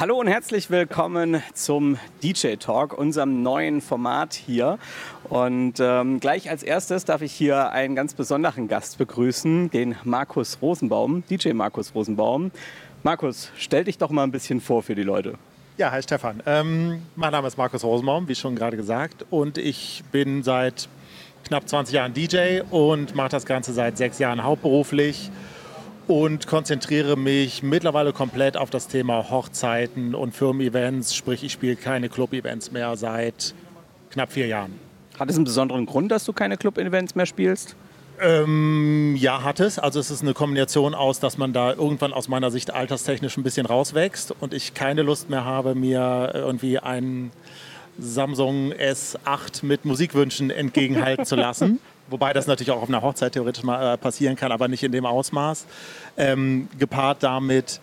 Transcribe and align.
Hallo 0.00 0.18
und 0.18 0.28
herzlich 0.28 0.70
willkommen 0.70 1.42
zum 1.52 1.98
DJ 2.22 2.54
Talk, 2.54 2.96
unserem 2.96 3.42
neuen 3.42 3.82
Format 3.82 4.32
hier. 4.32 4.78
Und 5.24 5.74
ähm, 5.78 6.20
gleich 6.20 6.48
als 6.48 6.62
erstes 6.62 7.04
darf 7.04 7.20
ich 7.20 7.34
hier 7.34 7.70
einen 7.72 7.94
ganz 7.96 8.14
besonderen 8.14 8.66
Gast 8.66 8.96
begrüßen, 8.96 9.70
den 9.70 9.96
Markus 10.04 10.56
Rosenbaum, 10.62 11.22
DJ 11.28 11.52
Markus 11.52 11.94
Rosenbaum. 11.94 12.50
Markus, 13.02 13.52
stell 13.58 13.84
dich 13.84 13.98
doch 13.98 14.08
mal 14.08 14.22
ein 14.22 14.30
bisschen 14.30 14.62
vor 14.62 14.82
für 14.82 14.94
die 14.94 15.02
Leute. 15.02 15.34
Ja, 15.76 15.90
hi 15.90 16.02
Stefan. 16.02 16.42
Ähm, 16.46 17.02
mein 17.14 17.32
Name 17.32 17.46
ist 17.46 17.58
Markus 17.58 17.84
Rosenbaum, 17.84 18.26
wie 18.26 18.34
schon 18.34 18.56
gerade 18.56 18.78
gesagt, 18.78 19.26
und 19.28 19.58
ich 19.58 20.02
bin 20.12 20.42
seit 20.42 20.88
knapp 21.44 21.68
20 21.68 21.94
Jahren 21.94 22.14
DJ 22.14 22.62
und 22.70 23.14
mache 23.14 23.28
das 23.28 23.44
Ganze 23.44 23.74
seit 23.74 23.98
sechs 23.98 24.18
Jahren 24.18 24.44
hauptberuflich 24.44 25.30
und 26.10 26.48
konzentriere 26.48 27.16
mich 27.16 27.62
mittlerweile 27.62 28.12
komplett 28.12 28.56
auf 28.56 28.68
das 28.68 28.88
Thema 28.88 29.30
Hochzeiten 29.30 30.16
und 30.16 30.34
Firmen-Events. 30.34 31.14
Sprich, 31.14 31.44
ich 31.44 31.52
spiele 31.52 31.76
keine 31.76 32.08
Club-Events 32.08 32.72
mehr 32.72 32.96
seit 32.96 33.54
knapp 34.10 34.32
vier 34.32 34.48
Jahren. 34.48 34.74
Hat 35.20 35.30
es 35.30 35.36
einen 35.36 35.44
besonderen 35.44 35.86
Grund, 35.86 36.10
dass 36.10 36.24
du 36.24 36.32
keine 36.32 36.56
Club-Events 36.56 37.14
mehr 37.14 37.26
spielst? 37.26 37.76
Ähm, 38.20 39.14
ja, 39.20 39.44
hat 39.44 39.60
es. 39.60 39.78
Also 39.78 40.00
es 40.00 40.10
ist 40.10 40.22
eine 40.22 40.34
Kombination 40.34 40.96
aus, 40.96 41.20
dass 41.20 41.38
man 41.38 41.52
da 41.52 41.74
irgendwann 41.74 42.12
aus 42.12 42.26
meiner 42.26 42.50
Sicht 42.50 42.74
alterstechnisch 42.74 43.36
ein 43.36 43.44
bisschen 43.44 43.66
rauswächst 43.66 44.34
und 44.40 44.52
ich 44.52 44.74
keine 44.74 45.02
Lust 45.02 45.30
mehr 45.30 45.44
habe, 45.44 45.76
mir 45.76 46.32
irgendwie 46.34 46.80
einen 46.80 47.30
Samsung 48.00 48.72
S8 48.72 49.64
mit 49.64 49.84
Musikwünschen 49.84 50.50
entgegenhalten 50.50 51.24
zu 51.24 51.36
lassen. 51.36 51.78
wobei 52.10 52.32
das 52.32 52.46
natürlich 52.46 52.70
auch 52.70 52.82
auf 52.82 52.88
einer 52.88 53.02
Hochzeit 53.02 53.32
theoretisch 53.32 53.62
mal 53.62 53.94
äh, 53.94 53.96
passieren 53.96 54.36
kann, 54.36 54.52
aber 54.52 54.68
nicht 54.68 54.82
in 54.82 54.92
dem 54.92 55.06
Ausmaß. 55.06 55.66
Ähm, 56.16 56.68
gepaart 56.78 57.22
damit, 57.22 57.80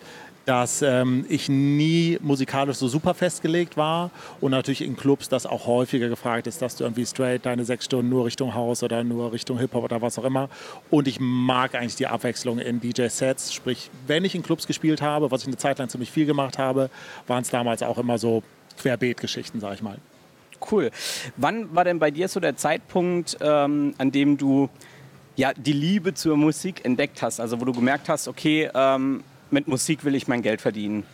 dass 0.48 0.80
ähm, 0.80 1.26
ich 1.28 1.50
nie 1.50 2.16
musikalisch 2.22 2.78
so 2.78 2.88
super 2.88 3.12
festgelegt 3.12 3.76
war 3.76 4.10
und 4.40 4.52
natürlich 4.52 4.80
in 4.80 4.96
Clubs 4.96 5.28
das 5.28 5.44
auch 5.44 5.66
häufiger 5.66 6.08
gefragt 6.08 6.46
ist, 6.46 6.62
dass 6.62 6.74
du 6.74 6.84
irgendwie 6.84 7.04
straight 7.04 7.44
deine 7.44 7.66
sechs 7.66 7.84
Stunden 7.84 8.08
nur 8.08 8.24
Richtung 8.24 8.54
House 8.54 8.82
oder 8.82 9.04
nur 9.04 9.30
Richtung 9.30 9.58
Hip-Hop 9.58 9.84
oder 9.84 10.00
was 10.00 10.18
auch 10.18 10.24
immer. 10.24 10.48
Und 10.88 11.06
ich 11.06 11.20
mag 11.20 11.74
eigentlich 11.74 11.96
die 11.96 12.06
Abwechslung 12.06 12.60
in 12.60 12.80
DJ-Sets. 12.80 13.52
Sprich, 13.52 13.90
wenn 14.06 14.24
ich 14.24 14.34
in 14.34 14.42
Clubs 14.42 14.66
gespielt 14.66 15.02
habe, 15.02 15.30
was 15.30 15.42
ich 15.42 15.48
eine 15.48 15.58
Zeit 15.58 15.78
lang 15.80 15.90
ziemlich 15.90 16.10
viel 16.10 16.24
gemacht 16.24 16.56
habe, 16.56 16.88
waren 17.26 17.42
es 17.42 17.50
damals 17.50 17.82
auch 17.82 17.98
immer 17.98 18.16
so 18.16 18.42
Querbeet-Geschichten, 18.80 19.60
sag 19.60 19.74
ich 19.74 19.82
mal. 19.82 19.98
Cool. 20.70 20.90
Wann 21.36 21.74
war 21.74 21.84
denn 21.84 21.98
bei 21.98 22.10
dir 22.10 22.28
so 22.28 22.40
der 22.40 22.56
Zeitpunkt, 22.56 23.36
ähm, 23.40 23.94
an 23.98 24.10
dem 24.10 24.36
du 24.36 24.68
ja, 25.36 25.52
die 25.54 25.72
Liebe 25.72 26.14
zur 26.14 26.36
Musik 26.36 26.84
entdeckt 26.84 27.22
hast? 27.22 27.40
Also 27.40 27.60
wo 27.60 27.64
du 27.64 27.72
gemerkt 27.72 28.08
hast, 28.08 28.28
okay, 28.28 28.68
ähm, 28.74 29.22
mit 29.50 29.68
Musik 29.68 30.04
will 30.04 30.14
ich 30.14 30.26
mein 30.28 30.42
Geld 30.42 30.60
verdienen? 30.60 31.04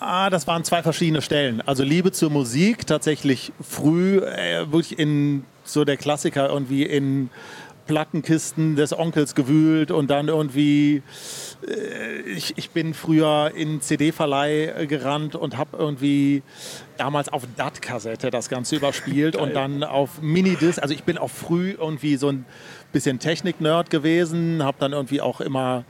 Ah, 0.00 0.30
das 0.30 0.46
waren 0.46 0.64
zwei 0.64 0.82
verschiedene 0.82 1.20
Stellen. 1.20 1.60
Also 1.60 1.82
Liebe 1.82 2.10
zur 2.10 2.30
Musik 2.30 2.86
tatsächlich 2.86 3.52
früh, 3.60 4.18
äh, 4.18 4.70
wirklich 4.72 4.98
in 4.98 5.44
so 5.64 5.84
der 5.84 5.98
Klassiker 5.98 6.48
irgendwie 6.48 6.84
in 6.84 7.28
Plattenkisten 7.90 8.76
des 8.76 8.96
Onkels 8.96 9.34
gewühlt 9.34 9.90
und 9.90 10.08
dann 10.10 10.28
irgendwie 10.28 11.02
äh, 11.66 12.20
ich, 12.20 12.56
ich 12.56 12.70
bin 12.70 12.94
früher 12.94 13.50
in 13.52 13.80
CD-Verleih 13.80 14.86
gerannt 14.86 15.34
und 15.34 15.56
habe 15.56 15.76
irgendwie 15.76 16.44
damals 16.98 17.28
auf 17.28 17.42
DAT-Kassette 17.56 18.30
das 18.30 18.48
Ganze 18.48 18.76
überspielt 18.76 19.34
und 19.34 19.54
dann 19.54 19.82
auf 19.82 20.22
Minidisc. 20.22 20.80
Also 20.80 20.94
ich 20.94 21.02
bin 21.02 21.18
auch 21.18 21.30
früh 21.30 21.72
irgendwie 21.72 22.16
so 22.16 22.28
ein 22.28 22.44
bisschen 22.92 23.18
Technik-Nerd 23.18 23.90
gewesen, 23.90 24.62
habe 24.62 24.76
dann 24.78 24.92
irgendwie 24.92 25.20
auch 25.20 25.40
immer 25.40 25.84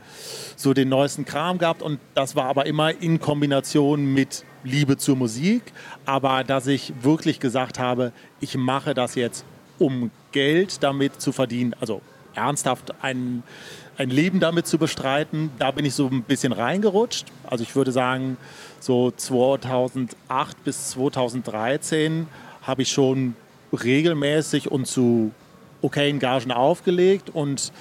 so 0.55 0.73
den 0.73 0.89
neuesten 0.89 1.25
Kram 1.25 1.59
gehabt 1.59 1.83
und 1.83 1.99
das 2.15 2.35
war 2.35 2.45
aber 2.45 2.65
immer 2.65 2.99
in 2.99 3.19
Kombination 3.19 4.11
mit 4.11 4.43
Liebe 4.63 4.97
zur 4.97 5.15
Musik. 5.15 5.61
Aber 6.05 6.43
dass 6.43 6.65
ich 6.65 6.93
wirklich 7.01 7.39
gesagt 7.39 7.77
habe, 7.77 8.11
ich 8.39 8.57
mache 8.57 8.95
das 8.95 9.13
jetzt, 9.13 9.45
um 9.77 10.09
Geld 10.31 10.83
damit 10.83 11.21
zu 11.21 11.31
verdienen, 11.31 11.75
also 11.79 12.01
ernsthaft 12.33 12.93
einen 13.03 13.43
ein 13.97 14.09
Leben 14.09 14.39
damit 14.39 14.67
zu 14.67 14.77
bestreiten. 14.77 15.51
Da 15.59 15.71
bin 15.71 15.85
ich 15.85 15.93
so 15.93 16.07
ein 16.07 16.23
bisschen 16.23 16.53
reingerutscht. 16.53 17.25
Also 17.45 17.63
ich 17.63 17.75
würde 17.75 17.91
sagen, 17.91 18.37
so 18.79 19.11
2008 19.11 20.63
bis 20.63 20.89
2013 20.91 22.27
habe 22.63 22.81
ich 22.81 22.91
schon 22.91 23.35
regelmäßig 23.71 24.71
und 24.71 24.87
zu 24.87 25.31
okayen 25.81 26.19
Gagen 26.19 26.51
aufgelegt 26.51 27.29
und 27.29 27.71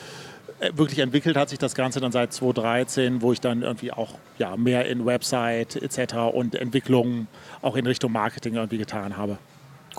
äh, 0.60 0.70
wirklich 0.74 1.00
entwickelt 1.00 1.36
hat 1.36 1.48
sich 1.48 1.58
das 1.58 1.74
Ganze 1.74 2.00
dann 2.00 2.12
seit 2.12 2.32
2013, 2.32 3.22
wo 3.22 3.32
ich 3.32 3.40
dann 3.40 3.62
irgendwie 3.62 3.92
auch 3.92 4.14
ja, 4.38 4.56
mehr 4.56 4.86
in 4.86 5.06
Website 5.06 5.76
etc. 5.76 6.14
und 6.32 6.54
Entwicklung 6.54 7.26
auch 7.62 7.76
in 7.76 7.86
Richtung 7.86 8.12
Marketing 8.12 8.54
irgendwie 8.54 8.78
getan 8.78 9.16
habe. 9.16 9.38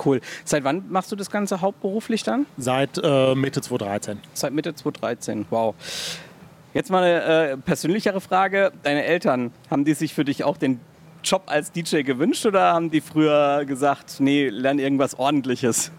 Cool. 0.03 0.22
Seit 0.46 0.63
wann 0.63 0.84
machst 0.90 1.12
du 1.12 1.16
das 1.16 1.29
Ganze 1.29 1.62
hauptberuflich 1.62 2.24
dann? 2.24 2.46
Seit 2.57 3.00
äh, 3.03 3.35
Mitte 3.35 3.62
2013. 3.62 4.19
Seit 4.34 4.53
Mitte 4.53 4.74
2013, 4.74 5.46
wow. 5.50 5.75
Jetzt 6.74 6.90
mal 6.90 7.03
eine 7.03 7.52
äh, 7.52 7.57
persönlichere 7.57 8.22
Frage. 8.22 8.72
Deine 8.84 9.03
Eltern, 9.03 9.52
haben 9.69 9.84
die 9.84 9.94
sich 9.94 10.13
für 10.13 10.24
dich 10.24 10.44
auch 10.44 10.57
den 10.57 10.79
Job 11.24 11.44
als 11.47 11.72
DJ 11.72 12.02
gewünscht 12.02 12.46
oder 12.46 12.74
haben 12.74 12.90
die 12.90 13.02
früher 13.02 13.66
gesagt, 13.66 14.19
nee, 14.19 14.50
lern 14.50 14.79
irgendwas 14.79 15.19
Ordentliches? 15.19 15.91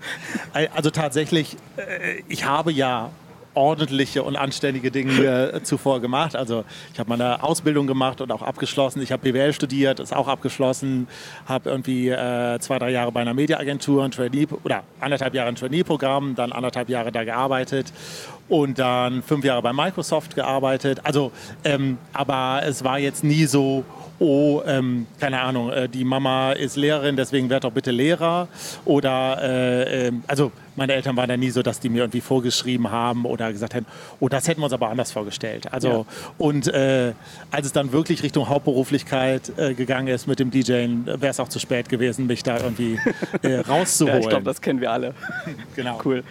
Also 0.74 0.90
tatsächlich, 0.90 1.56
äh, 1.76 2.22
ich 2.28 2.44
habe 2.44 2.72
ja 2.72 3.10
ordentliche 3.54 4.22
und 4.22 4.36
anständige 4.36 4.90
Dinge 4.90 5.60
zuvor 5.62 6.00
gemacht. 6.00 6.36
Also 6.36 6.64
ich 6.92 6.98
habe 6.98 7.10
meine 7.10 7.42
Ausbildung 7.42 7.86
gemacht 7.86 8.20
und 8.20 8.30
auch 8.32 8.42
abgeschlossen. 8.42 9.02
Ich 9.02 9.12
habe 9.12 9.30
BWL 9.30 9.52
studiert, 9.52 10.00
ist 10.00 10.14
auch 10.14 10.28
abgeschlossen. 10.28 11.08
Habe 11.46 11.70
irgendwie 11.70 12.08
äh, 12.08 12.58
zwei, 12.60 12.78
drei 12.78 12.90
Jahre 12.90 13.12
bei 13.12 13.20
einer 13.20 13.34
Mediaagentur 13.34 14.04
ein 14.04 14.10
Trainee 14.10 14.46
oder 14.64 14.82
anderthalb 15.00 15.34
Jahre 15.34 15.48
ein 15.48 15.56
Trainee-Programm, 15.56 16.34
dann 16.34 16.52
anderthalb 16.52 16.88
Jahre 16.88 17.12
da 17.12 17.24
gearbeitet 17.24 17.92
und 18.52 18.78
dann 18.78 19.22
fünf 19.22 19.46
Jahre 19.46 19.62
bei 19.62 19.72
Microsoft 19.72 20.34
gearbeitet. 20.34 21.00
Also, 21.04 21.32
ähm, 21.64 21.96
aber 22.12 22.60
es 22.66 22.84
war 22.84 22.98
jetzt 22.98 23.24
nie 23.24 23.46
so 23.46 23.82
oh, 24.22 24.62
ähm, 24.66 25.06
keine 25.18 25.40
Ahnung, 25.40 25.70
äh, 25.70 25.88
die 25.88 26.04
Mama 26.04 26.52
ist 26.52 26.76
Lehrerin, 26.76 27.16
deswegen 27.16 27.50
werd 27.50 27.64
doch 27.64 27.72
bitte 27.72 27.90
Lehrer. 27.90 28.48
Oder, 28.84 29.38
äh, 29.42 30.08
äh, 30.08 30.12
also 30.28 30.52
meine 30.76 30.92
Eltern 30.92 31.16
waren 31.16 31.28
da 31.28 31.36
nie 31.36 31.50
so, 31.50 31.62
dass 31.62 31.80
die 31.80 31.88
mir 31.88 32.02
irgendwie 32.02 32.20
vorgeschrieben 32.20 32.90
haben 32.90 33.24
oder 33.24 33.52
gesagt 33.52 33.74
haben, 33.74 33.86
oh, 34.20 34.28
das 34.28 34.46
hätten 34.48 34.60
wir 34.60 34.64
uns 34.64 34.72
aber 34.72 34.90
anders 34.90 35.10
vorgestellt. 35.12 35.72
Also, 35.72 35.88
ja. 35.88 36.04
und 36.38 36.68
äh, 36.68 37.12
als 37.50 37.66
es 37.66 37.72
dann 37.72 37.92
wirklich 37.92 38.22
Richtung 38.22 38.48
Hauptberuflichkeit 38.48 39.52
äh, 39.58 39.74
gegangen 39.74 40.08
ist 40.08 40.26
mit 40.26 40.38
dem 40.38 40.50
DJing, 40.50 41.06
wäre 41.06 41.28
es 41.28 41.40
auch 41.40 41.48
zu 41.48 41.58
spät 41.58 41.88
gewesen, 41.88 42.26
mich 42.26 42.42
da 42.42 42.58
irgendwie 42.58 42.98
äh, 43.42 43.56
rauszuholen. 43.60 44.14
ja, 44.20 44.20
ich 44.20 44.28
glaube, 44.28 44.44
das 44.44 44.60
kennen 44.60 44.80
wir 44.80 44.92
alle. 44.92 45.14
genau. 45.74 45.98
Cool. 46.04 46.22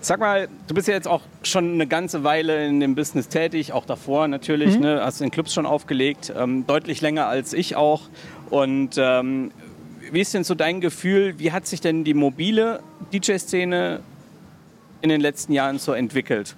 Sag 0.00 0.20
mal, 0.20 0.48
du 0.68 0.74
bist 0.74 0.86
ja 0.86 0.94
jetzt 0.94 1.08
auch 1.08 1.22
schon 1.42 1.72
eine 1.72 1.86
ganze 1.86 2.22
Weile 2.22 2.66
in 2.66 2.78
dem 2.78 2.94
Business 2.94 3.28
tätig, 3.28 3.72
auch 3.72 3.84
davor 3.84 4.28
natürlich, 4.28 4.76
mhm. 4.76 4.82
ne? 4.82 5.00
hast 5.02 5.20
in 5.20 5.30
Clubs 5.30 5.52
schon 5.52 5.66
aufgelegt, 5.66 6.32
ähm, 6.36 6.66
deutlich 6.66 7.00
länger 7.00 7.26
als 7.26 7.52
ich 7.52 7.74
auch. 7.74 8.02
Und 8.48 8.94
ähm, 8.96 9.50
wie 10.12 10.20
ist 10.20 10.34
denn 10.34 10.44
so 10.44 10.54
dein 10.54 10.80
Gefühl, 10.80 11.38
wie 11.38 11.50
hat 11.50 11.66
sich 11.66 11.80
denn 11.80 12.04
die 12.04 12.14
mobile 12.14 12.80
DJ-Szene 13.12 14.00
in 15.02 15.08
den 15.08 15.20
letzten 15.20 15.52
Jahren 15.52 15.78
so 15.78 15.92
entwickelt? 15.92 16.54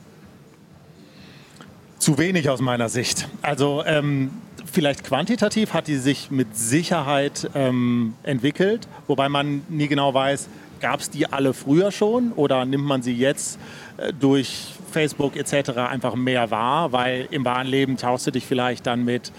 Zu 1.98 2.18
wenig 2.18 2.48
aus 2.48 2.60
meiner 2.60 2.88
Sicht. 2.88 3.26
Also 3.42 3.82
ähm, 3.86 4.30
vielleicht 4.70 5.04
quantitativ 5.04 5.72
hat 5.72 5.86
die 5.86 5.96
sich 5.96 6.30
mit 6.30 6.56
Sicherheit 6.56 7.50
ähm, 7.54 8.14
entwickelt, 8.22 8.86
wobei 9.06 9.28
man 9.28 9.62
nie 9.68 9.88
genau 9.88 10.12
weiß, 10.14 10.48
Gab 10.80 11.00
es 11.00 11.10
die 11.10 11.30
alle 11.30 11.52
früher 11.54 11.92
schon 11.92 12.32
oder 12.32 12.64
nimmt 12.64 12.84
man 12.84 13.02
sie 13.02 13.14
jetzt 13.14 13.58
äh, 13.98 14.12
durch 14.12 14.74
Facebook 14.90 15.36
etc. 15.36 15.70
einfach 15.76 16.14
mehr 16.14 16.50
wahr? 16.50 16.92
Weil 16.92 17.28
im 17.30 17.44
wahren 17.44 17.66
Leben 17.66 17.96
tauschst 17.96 18.28
du 18.28 18.30
dich 18.32 18.46
vielleicht 18.46 18.86
dann 18.86 19.04
mit 19.04 19.30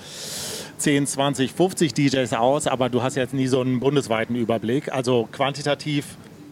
10, 0.78 1.06
20, 1.06 1.54
50 1.54 1.94
DJs 1.94 2.34
aus, 2.34 2.68
aber 2.68 2.90
du 2.90 3.04
hast 3.04 3.16
jetzt 3.16 3.34
nie 3.34 3.48
so 3.48 3.62
einen 3.62 3.80
bundesweiten 3.80 4.36
Überblick. 4.36 4.92
Also 4.92 5.28
quantitativ 5.32 6.06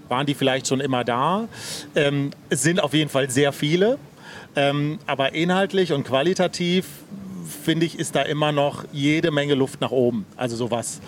waren 0.07 0.25
die 0.25 0.33
vielleicht 0.33 0.67
schon 0.67 0.79
immer 0.79 1.03
da. 1.03 1.47
Ähm, 1.95 2.31
es 2.49 2.61
sind 2.61 2.81
auf 2.81 2.93
jeden 2.93 3.09
Fall 3.09 3.29
sehr 3.29 3.53
viele, 3.53 3.97
ähm, 4.55 4.99
aber 5.05 5.33
inhaltlich 5.33 5.93
und 5.93 6.03
qualitativ 6.03 6.85
finde 7.49 7.85
ich, 7.85 7.97
ist 7.97 8.15
da 8.15 8.21
immer 8.21 8.51
noch 8.51 8.85
jede 8.91 9.31
Menge 9.31 9.55
Luft 9.55 9.81
nach 9.81 9.91
oben. 9.91 10.25
Also 10.37 10.55
sowas 10.55 11.01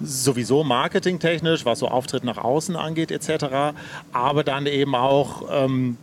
sowieso 0.00 0.62
marketingtechnisch, 0.62 1.64
was 1.64 1.80
so 1.80 1.88
Auftritt 1.88 2.24
nach 2.24 2.38
außen 2.38 2.76
angeht 2.76 3.10
etc. 3.10 3.74
Aber 4.12 4.44
dann 4.44 4.66
eben 4.66 4.94
auch 4.94 5.44
ähm, 5.50 5.96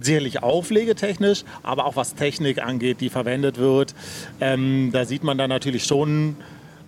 sicherlich 0.00 0.42
auflegetechnisch, 0.42 1.44
aber 1.62 1.86
auch 1.86 1.96
was 1.96 2.14
Technik 2.14 2.62
angeht, 2.62 3.00
die 3.00 3.08
verwendet 3.08 3.58
wird. 3.58 3.94
Ähm, 4.40 4.90
da 4.92 5.04
sieht 5.04 5.24
man 5.24 5.38
dann 5.38 5.50
natürlich 5.50 5.84
schon 5.84 6.36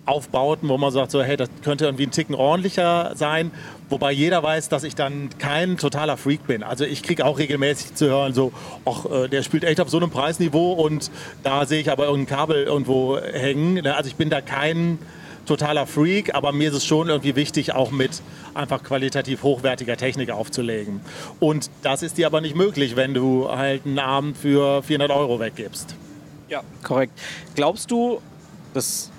Aufbauten, 0.07 0.69
wo 0.69 0.77
man 0.77 0.91
sagt, 0.91 1.11
so, 1.11 1.21
hey, 1.21 1.37
das 1.37 1.49
könnte 1.63 1.85
irgendwie 1.85 2.05
ein 2.05 2.11
Ticken 2.11 2.35
ordentlicher 2.35 3.11
sein. 3.15 3.51
Wobei 3.89 4.11
jeder 4.11 4.43
weiß, 4.43 4.69
dass 4.69 4.83
ich 4.83 4.95
dann 4.95 5.29
kein 5.37 5.77
totaler 5.77 6.17
Freak 6.17 6.47
bin. 6.47 6.63
Also 6.63 6.83
ich 6.85 7.03
kriege 7.03 7.25
auch 7.25 7.39
regelmäßig 7.39 7.95
zu 7.95 8.07
hören, 8.07 8.33
so, 8.33 8.51
ach, 8.85 9.05
äh, 9.05 9.27
der 9.27 9.43
spielt 9.43 9.63
echt 9.63 9.79
auf 9.79 9.89
so 9.89 9.97
einem 9.97 10.09
Preisniveau 10.09 10.73
und 10.73 11.11
da 11.43 11.65
sehe 11.65 11.81
ich 11.81 11.91
aber 11.91 12.05
irgendein 12.05 12.37
Kabel 12.37 12.63
irgendwo 12.63 13.17
hängen. 13.19 13.75
Ne? 13.75 13.95
Also 13.95 14.09
ich 14.09 14.15
bin 14.15 14.29
da 14.29 14.41
kein 14.41 14.99
totaler 15.47 15.87
Freak, 15.87 16.35
aber 16.35 16.51
mir 16.51 16.69
ist 16.69 16.75
es 16.75 16.85
schon 16.85 17.09
irgendwie 17.09 17.35
wichtig, 17.35 17.73
auch 17.73 17.91
mit 17.91 18.21
einfach 18.53 18.83
qualitativ 18.83 19.43
hochwertiger 19.43 19.97
Technik 19.97 20.29
aufzulegen. 20.29 21.01
Und 21.39 21.69
das 21.81 22.03
ist 22.03 22.17
dir 22.17 22.27
aber 22.27 22.41
nicht 22.41 22.55
möglich, 22.55 22.95
wenn 22.95 23.13
du 23.13 23.49
halt 23.49 23.85
einen 23.85 23.99
Abend 23.99 24.37
für 24.37 24.83
400 24.83 25.09
Euro 25.11 25.39
weggibst. 25.39 25.95
Ja, 26.49 26.61
korrekt. 26.83 27.13
Glaubst 27.55 27.89
du, 27.91 28.21
dass, 28.73 29.11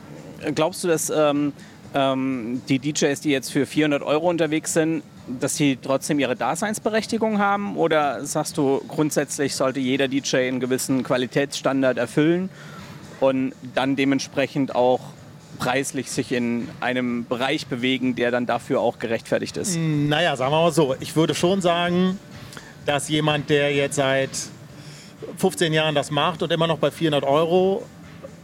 glaubst 0.55 0.85
du, 0.85 0.89
dass 0.89 1.11
ähm, 1.11 1.53
ähm, 1.95 2.63
die 2.69 2.79
DJs, 2.79 3.21
die 3.21 3.31
jetzt 3.31 3.53
für 3.53 3.67
400 3.67 4.03
Euro 4.03 4.29
unterwegs 4.29 4.73
sind, 4.73 5.03
dass 5.41 5.57
sie 5.57 5.79
trotzdem 5.81 6.19
ihre 6.19 6.37
Daseinsberechtigung 6.37 7.39
haben? 7.39 7.77
Oder 7.77 8.25
sagst 8.25 8.57
du, 8.57 8.83
grundsätzlich 8.89 9.55
sollte 9.55 9.81
jeder 9.81 10.09
DJ 10.09 10.49
einen 10.49 10.61
gewissen 10.61 11.03
Qualitätsstandard 11.03 11.99
erfüllen 11.99 12.49
und 13.21 13.53
dann 13.75 13.97
dementsprechend 13.97 14.75
auch 14.75 15.01
preislich 15.59 16.11
sich 16.11 16.33
in 16.33 16.69
einem 16.81 17.27
Bereich 17.27 17.67
bewegen, 17.67 18.15
der 18.15 18.31
dann 18.31 18.47
dafür 18.47 18.81
auch 18.81 18.99
gerechtfertigt 18.99 19.57
ist? 19.57 19.77
Naja, 19.77 20.37
sagen 20.37 20.53
wir 20.53 20.63
mal 20.63 20.73
so. 20.73 20.95
Ich 21.01 21.17
würde 21.17 21.35
schon 21.35 21.61
sagen, 21.61 22.19
dass 22.87 23.09
jemand, 23.09 23.51
der 23.51 23.75
jetzt 23.75 23.97
seit 23.97 24.31
15 25.37 25.73
Jahren 25.73 25.95
das 25.95 26.11
macht 26.11 26.43
und 26.43 26.53
immer 26.53 26.67
noch 26.67 26.79
bei 26.79 26.91
400 26.91 27.25
Euro 27.25 27.83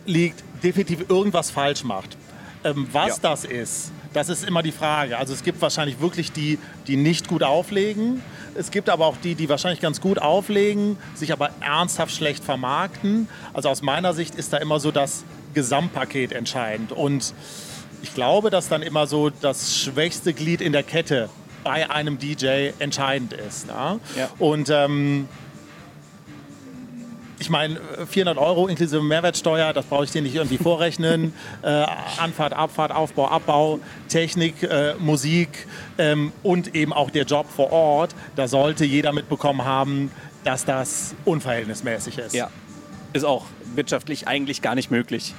liegt, 0.06 0.42
definitiv 0.62 1.08
irgendwas 1.08 1.50
falsch 1.50 1.84
macht. 1.84 2.16
Ähm, 2.64 2.88
was 2.92 3.08
ja. 3.08 3.14
das 3.22 3.44
ist, 3.44 3.92
das 4.14 4.28
ist 4.28 4.44
immer 4.44 4.62
die 4.62 4.72
Frage. 4.72 5.18
Also 5.18 5.34
es 5.34 5.42
gibt 5.42 5.60
wahrscheinlich 5.60 6.00
wirklich 6.00 6.32
die, 6.32 6.58
die 6.86 6.96
nicht 6.96 7.28
gut 7.28 7.42
auflegen. 7.42 8.22
Es 8.54 8.70
gibt 8.70 8.88
aber 8.88 9.06
auch 9.06 9.16
die, 9.16 9.34
die 9.34 9.48
wahrscheinlich 9.48 9.80
ganz 9.80 10.00
gut 10.00 10.18
auflegen, 10.18 10.96
sich 11.14 11.32
aber 11.32 11.50
ernsthaft 11.60 12.14
schlecht 12.14 12.42
vermarkten. 12.42 13.28
Also 13.52 13.68
aus 13.68 13.82
meiner 13.82 14.14
Sicht 14.14 14.34
ist 14.34 14.52
da 14.52 14.58
immer 14.58 14.80
so 14.80 14.90
das 14.90 15.24
Gesamtpaket 15.52 16.32
entscheidend. 16.32 16.92
Und 16.92 17.34
ich 18.02 18.14
glaube, 18.14 18.50
dass 18.50 18.68
dann 18.68 18.82
immer 18.82 19.06
so 19.06 19.30
das 19.30 19.78
schwächste 19.78 20.32
Glied 20.32 20.60
in 20.60 20.72
der 20.72 20.82
Kette 20.82 21.28
bei 21.64 21.90
einem 21.90 22.18
DJ 22.18 22.70
entscheidend 22.78 23.32
ist. 23.32 23.68
Ja? 23.68 23.98
Ja. 24.16 24.30
Und 24.38 24.70
ähm, 24.70 25.28
ich 27.44 27.50
meine, 27.50 27.78
400 28.06 28.38
Euro 28.38 28.68
inklusive 28.68 29.02
Mehrwertsteuer, 29.02 29.74
das 29.74 29.84
brauche 29.84 30.04
ich 30.04 30.10
dir 30.10 30.22
nicht 30.22 30.34
irgendwie 30.34 30.56
vorrechnen. 30.56 31.34
äh, 31.62 31.84
Anfahrt, 32.18 32.54
Abfahrt, 32.54 32.90
Aufbau, 32.90 33.28
Abbau, 33.28 33.80
Technik, 34.08 34.62
äh, 34.62 34.94
Musik 34.98 35.66
ähm, 35.98 36.32
und 36.42 36.74
eben 36.74 36.94
auch 36.94 37.10
der 37.10 37.24
Job 37.24 37.46
vor 37.54 37.70
Ort. 37.70 38.14
Da 38.34 38.48
sollte 38.48 38.86
jeder 38.86 39.12
mitbekommen 39.12 39.62
haben, 39.62 40.10
dass 40.42 40.64
das 40.64 41.14
unverhältnismäßig 41.26 42.16
ist. 42.16 42.34
Ja, 42.34 42.48
ist 43.12 43.24
auch 43.24 43.44
wirtschaftlich 43.74 44.26
eigentlich 44.26 44.62
gar 44.62 44.74
nicht 44.74 44.90
möglich. 44.90 45.34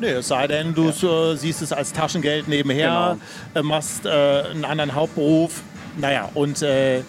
Nee, 0.00 0.08
es 0.08 0.26
sei 0.26 0.48
denn, 0.48 0.74
du 0.74 0.90
ja. 0.90 1.32
äh, 1.32 1.36
siehst 1.36 1.62
es 1.62 1.72
als 1.72 1.92
Taschengeld 1.92 2.48
nebenher, 2.48 3.16
genau. 3.54 3.60
Äh, 3.60 3.62
machst 3.62 4.06
äh, 4.06 4.10
einen 4.10 4.64
anderen 4.64 4.96
Hauptberuf. 4.96 5.62
Naja, 5.96 6.30
und 6.34 6.62
äh, 6.62 7.02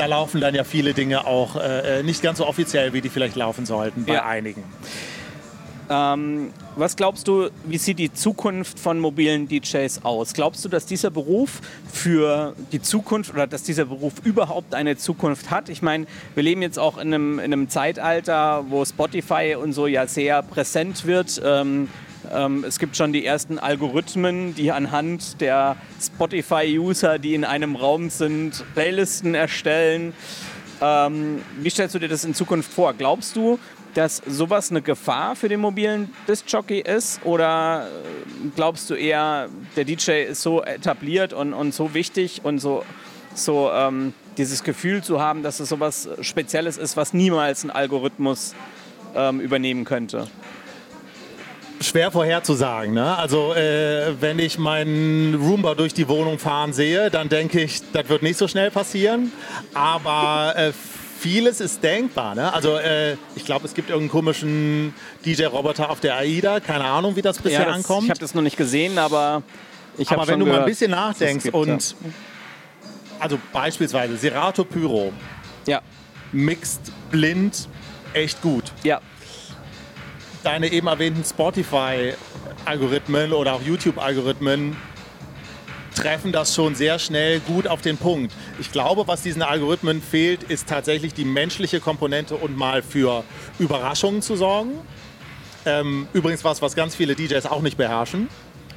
da 0.00 0.06
laufen 0.06 0.40
dann 0.40 0.54
ja 0.54 0.64
viele 0.64 0.94
Dinge 0.94 1.26
auch 1.26 1.56
äh, 1.56 2.00
äh, 2.00 2.02
nicht 2.02 2.22
ganz 2.22 2.38
so 2.38 2.46
offiziell, 2.46 2.94
wie 2.94 3.02
die 3.02 3.10
vielleicht 3.10 3.36
laufen 3.36 3.66
sollten 3.66 4.06
bei 4.06 4.14
ja. 4.14 4.24
einigen. 4.24 4.64
Ähm, 5.90 6.52
was 6.76 6.96
glaubst 6.96 7.28
du, 7.28 7.50
wie 7.64 7.76
sieht 7.76 7.98
die 7.98 8.10
Zukunft 8.10 8.78
von 8.78 8.98
mobilen 8.98 9.46
DJs 9.46 10.04
aus? 10.04 10.32
Glaubst 10.32 10.64
du, 10.64 10.70
dass 10.70 10.86
dieser 10.86 11.10
Beruf 11.10 11.60
für 11.92 12.54
die 12.72 12.80
Zukunft 12.80 13.34
oder 13.34 13.46
dass 13.46 13.64
dieser 13.64 13.84
Beruf 13.84 14.14
überhaupt 14.24 14.74
eine 14.74 14.96
Zukunft 14.96 15.50
hat? 15.50 15.68
Ich 15.68 15.82
meine, 15.82 16.06
wir 16.34 16.44
leben 16.44 16.62
jetzt 16.62 16.78
auch 16.78 16.96
in 16.96 17.12
einem, 17.12 17.38
in 17.38 17.52
einem 17.52 17.68
Zeitalter, 17.68 18.64
wo 18.70 18.82
Spotify 18.84 19.56
und 19.60 19.74
so 19.74 19.86
ja 19.86 20.06
sehr 20.06 20.42
präsent 20.42 21.04
wird. 21.04 21.42
Ähm, 21.44 21.88
ähm, 22.32 22.64
es 22.66 22.78
gibt 22.78 22.96
schon 22.96 23.12
die 23.12 23.24
ersten 23.24 23.58
Algorithmen, 23.58 24.54
die 24.54 24.72
anhand 24.72 25.40
der 25.40 25.76
Spotify-User, 26.00 27.18
die 27.18 27.34
in 27.34 27.44
einem 27.44 27.76
Raum 27.76 28.10
sind, 28.10 28.64
Playlisten 28.74 29.34
erstellen. 29.34 30.12
Ähm, 30.80 31.42
wie 31.60 31.70
stellst 31.70 31.94
du 31.94 31.98
dir 31.98 32.08
das 32.08 32.24
in 32.24 32.34
Zukunft 32.34 32.72
vor? 32.72 32.94
Glaubst 32.94 33.36
du, 33.36 33.58
dass 33.94 34.22
sowas 34.26 34.70
eine 34.70 34.82
Gefahr 34.82 35.34
für 35.36 35.48
den 35.48 35.60
mobilen 35.60 36.12
Disc-Jockey 36.28 36.80
ist? 36.80 37.24
Oder 37.24 37.86
äh, 37.86 38.48
glaubst 38.54 38.88
du 38.90 38.94
eher, 38.94 39.48
der 39.76 39.84
DJ 39.84 40.22
ist 40.22 40.42
so 40.42 40.62
etabliert 40.62 41.32
und, 41.32 41.52
und 41.52 41.74
so 41.74 41.94
wichtig 41.94 42.42
und 42.44 42.58
so, 42.58 42.84
so 43.34 43.70
ähm, 43.72 44.14
dieses 44.36 44.62
Gefühl 44.62 45.02
zu 45.02 45.20
haben, 45.20 45.42
dass 45.42 45.60
es 45.60 45.68
sowas 45.68 46.08
Spezielles 46.20 46.76
ist, 46.76 46.96
was 46.96 47.12
niemals 47.12 47.64
ein 47.64 47.70
Algorithmus 47.70 48.54
ähm, 49.14 49.40
übernehmen 49.40 49.84
könnte? 49.84 50.28
Schwer 51.80 52.10
vorherzusagen. 52.10 52.94
Ne? 52.94 53.16
Also 53.16 53.54
äh, 53.54 54.14
wenn 54.20 54.38
ich 54.38 54.58
meinen 54.58 55.34
Roomba 55.34 55.74
durch 55.74 55.94
die 55.94 56.08
Wohnung 56.08 56.38
fahren 56.38 56.72
sehe, 56.72 57.10
dann 57.10 57.28
denke 57.28 57.60
ich, 57.60 57.80
das 57.92 58.08
wird 58.08 58.22
nicht 58.22 58.36
so 58.36 58.48
schnell 58.48 58.70
passieren. 58.70 59.32
Aber 59.72 60.54
äh, 60.56 60.72
vieles 61.18 61.60
ist 61.60 61.82
denkbar. 61.82 62.34
Ne? 62.34 62.52
Also 62.52 62.76
äh, 62.76 63.16
ich 63.34 63.44
glaube, 63.44 63.66
es 63.66 63.74
gibt 63.74 63.88
irgendeinen 63.88 64.10
komischen 64.10 64.94
DJ-Roboter 65.24 65.90
auf 65.90 66.00
der 66.00 66.16
AIDA. 66.16 66.60
Keine 66.60 66.84
Ahnung, 66.84 67.16
wie 67.16 67.22
das 67.22 67.38
bisher 67.38 67.60
ja, 67.60 67.66
das, 67.66 67.76
ankommt. 67.76 68.04
Ich 68.04 68.10
habe 68.10 68.20
das 68.20 68.34
noch 68.34 68.42
nicht 68.42 68.56
gesehen, 68.56 68.98
aber 68.98 69.42
ich 69.96 70.10
habe 70.10 70.22
Aber 70.22 70.30
wenn 70.30 70.38
du 70.38 70.44
gehört, 70.44 70.60
mal 70.60 70.66
ein 70.66 70.70
bisschen 70.70 70.90
nachdenkst 70.90 71.44
gibt, 71.44 71.54
und 71.54 71.68
ja. 71.68 71.96
also 73.18 73.38
beispielsweise 73.52 74.16
Serato 74.16 74.64
Pyro 74.64 75.12
ja. 75.66 75.80
mixt 76.32 76.92
blind 77.10 77.68
echt 78.12 78.40
gut. 78.42 78.64
Ja 78.82 79.00
deine 80.42 80.72
eben 80.72 80.86
erwähnten 80.86 81.24
Spotify-Algorithmen 81.24 83.32
oder 83.32 83.54
auch 83.54 83.62
YouTube-Algorithmen 83.62 84.76
treffen 85.94 86.32
das 86.32 86.54
schon 86.54 86.74
sehr 86.74 86.98
schnell 86.98 87.40
gut 87.40 87.66
auf 87.66 87.82
den 87.82 87.98
Punkt. 87.98 88.32
Ich 88.58 88.72
glaube, 88.72 89.06
was 89.06 89.22
diesen 89.22 89.42
Algorithmen 89.42 90.00
fehlt, 90.00 90.44
ist 90.44 90.68
tatsächlich 90.68 91.14
die 91.14 91.24
menschliche 91.24 91.80
Komponente 91.80 92.36
und 92.36 92.56
mal 92.56 92.82
für 92.82 93.24
Überraschungen 93.58 94.22
zu 94.22 94.36
sorgen. 94.36 94.72
Ähm, 95.66 96.08
übrigens 96.14 96.42
was, 96.42 96.62
was 96.62 96.74
ganz 96.74 96.94
viele 96.94 97.14
DJs 97.14 97.44
auch 97.46 97.60
nicht 97.60 97.76
beherrschen. 97.76 98.28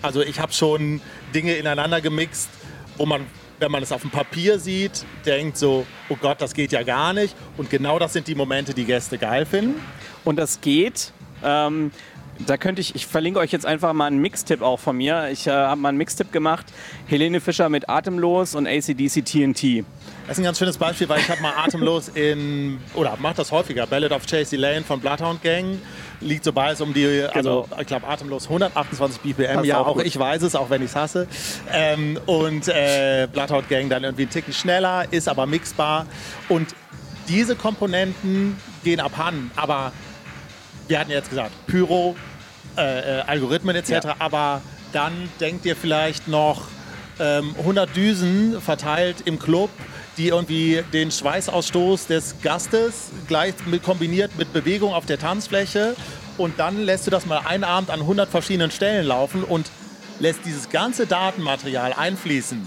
Also 0.02 0.22
ich 0.22 0.40
habe 0.40 0.52
schon 0.52 1.00
Dinge 1.34 1.54
ineinander 1.54 2.02
gemixt, 2.02 2.50
wo 2.98 3.06
man, 3.06 3.26
wenn 3.60 3.72
man 3.72 3.82
es 3.82 3.94
auf 3.94 4.02
dem 4.02 4.12
Papier 4.12 4.60
sieht, 4.60 5.06
denkt 5.26 5.58
so, 5.58 5.86
oh 6.10 6.18
Gott, 6.20 6.42
das 6.42 6.54
geht 6.54 6.74
ja 6.74 6.84
gar 6.84 7.14
nicht. 7.14 7.36
Und 7.56 7.70
genau 7.70 8.00
das 8.00 8.12
sind 8.12 8.28
die 8.28 8.36
Momente, 8.36 8.74
die 8.74 8.84
Gäste 8.84 9.18
geil 9.18 9.46
finden. 9.46 9.80
Und 10.26 10.36
das 10.36 10.60
geht, 10.60 11.14
ähm, 11.44 11.92
da 12.40 12.58
könnte 12.58 12.82
ich, 12.82 12.96
ich 12.96 13.06
verlinke 13.06 13.40
euch 13.40 13.52
jetzt 13.52 13.66
einfach 13.66 13.94
mal 13.94 14.08
einen 14.08 14.20
Mixtipp 14.20 14.62
auch 14.62 14.80
von 14.80 14.98
mir. 14.98 15.30
Ich 15.32 15.48
äh, 15.48 15.52
habe 15.52 15.80
mal 15.80 15.90
einen 15.90 15.98
Mixtipp 15.98 16.32
gemacht. 16.32 16.66
Helene 17.06 17.40
Fischer 17.40 17.70
mit 17.70 17.90
Atemlos 17.90 18.56
und 18.56 18.68
ACDC 18.68 19.24
TNT. 19.24 19.86
Das 20.26 20.38
ist 20.38 20.40
ein 20.40 20.44
ganz 20.44 20.58
schönes 20.58 20.78
Beispiel, 20.78 21.08
weil 21.10 21.20
ich 21.20 21.30
habe 21.30 21.42
mal 21.42 21.54
Atemlos 21.56 22.10
in, 22.10 22.80
oder 22.96 23.18
mache 23.20 23.36
das 23.36 23.52
häufiger, 23.52 23.86
Ballad 23.86 24.12
of 24.12 24.26
Chasey 24.26 24.58
Lane 24.58 24.84
von 24.84 25.00
Bloodhound 25.00 25.44
Gang. 25.44 25.80
Liegt 26.22 26.46
so 26.46 26.54
bei 26.54 26.74
um 26.76 26.94
die, 26.94 27.24
also 27.34 27.64
genau. 27.70 27.82
ich 27.82 27.88
glaube 27.88 28.08
Atemlos 28.08 28.46
128 28.46 29.22
BPM. 29.22 29.58
Das 29.58 29.68
ja, 29.68 29.80
auch, 29.80 29.88
auch 29.88 30.00
ich 30.00 30.18
weiß 30.18 30.42
es, 30.44 30.56
auch 30.56 30.70
wenn 30.70 30.82
ich 30.82 30.90
es 30.90 30.96
hasse. 30.96 31.28
Ähm, 31.72 32.18
und 32.26 32.68
äh, 32.70 33.28
Bloodhound 33.32 33.68
Gang 33.70 33.90
dann 33.90 34.04
irgendwie 34.04 34.24
einen 34.24 34.32
Ticken 34.32 34.54
schneller, 34.54 35.06
ist 35.12 35.28
aber 35.28 35.46
mixbar. 35.46 36.06
Und 36.48 36.74
diese 37.28 37.56
Komponenten 37.56 38.58
gehen 38.84 39.00
abhanden, 39.02 39.52
aber 39.56 39.92
wir 40.88 41.00
hatten 41.00 41.12
jetzt 41.12 41.30
gesagt, 41.30 41.52
Pyro, 41.68 42.16
äh, 42.78 43.20
äh, 43.20 43.22
Algorithmen 43.22 43.76
etc., 43.76 43.90
ja. 43.92 44.16
aber 44.20 44.62
dann 44.92 45.30
denkt 45.40 45.66
ihr 45.66 45.76
vielleicht 45.76 46.28
noch 46.28 46.68
ähm, 47.20 47.56
100 47.60 47.96
Düsen 47.96 48.62
verteilt 48.62 49.18
im 49.26 49.40
Club, 49.40 49.70
die 50.18 50.30
irgendwie 50.30 50.84
den 50.94 51.12
Schweißausstoß 51.12 52.08
des 52.08 52.36
Gastes 52.42 53.12
gleich 53.28 53.54
mit, 53.66 53.84
kombiniert 53.84 54.38
mit 54.38 54.54
Bewegung 54.54 54.94
auf 54.94 55.06
der 55.06 55.20
Tanzfläche 55.20 55.96
und 56.38 56.60
dann 56.60 56.84
lässt 56.84 57.08
du 57.08 57.12
das 57.12 57.26
mal 57.26 57.42
einen 57.46 57.64
Abend 57.64 57.90
an 57.90 58.02
100 58.02 58.30
verschiedenen 58.30 58.72
Stellen 58.72 59.06
laufen 59.06 59.44
und 59.44 59.70
lässt 60.20 60.46
dieses 60.46 60.70
ganze 60.70 61.08
Datenmaterial 61.08 61.94
einfließen. 61.94 62.66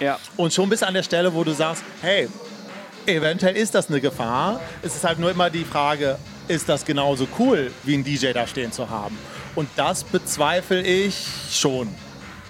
Ja. 0.00 0.18
Und 0.36 0.52
schon 0.52 0.68
bis 0.68 0.82
an 0.82 0.94
der 0.94 1.02
Stelle, 1.02 1.34
wo 1.34 1.44
du 1.44 1.52
sagst, 1.52 1.82
hey, 2.02 2.28
eventuell 3.06 3.56
ist 3.56 3.74
das 3.74 3.88
eine 3.88 4.00
Gefahr. 4.00 4.60
Es 4.82 4.96
ist 4.96 5.04
halt 5.04 5.18
nur 5.18 5.30
immer 5.30 5.50
die 5.50 5.64
Frage, 5.64 6.18
ist 6.48 6.68
das 6.68 6.84
genauso 6.84 7.26
cool, 7.38 7.72
wie 7.84 7.94
ein 7.94 8.04
DJ 8.04 8.32
da 8.32 8.46
stehen 8.46 8.72
zu 8.72 8.90
haben. 8.90 9.18
Und 9.54 9.68
das 9.76 10.04
bezweifle 10.04 10.82
ich 10.82 11.26
schon. 11.50 11.88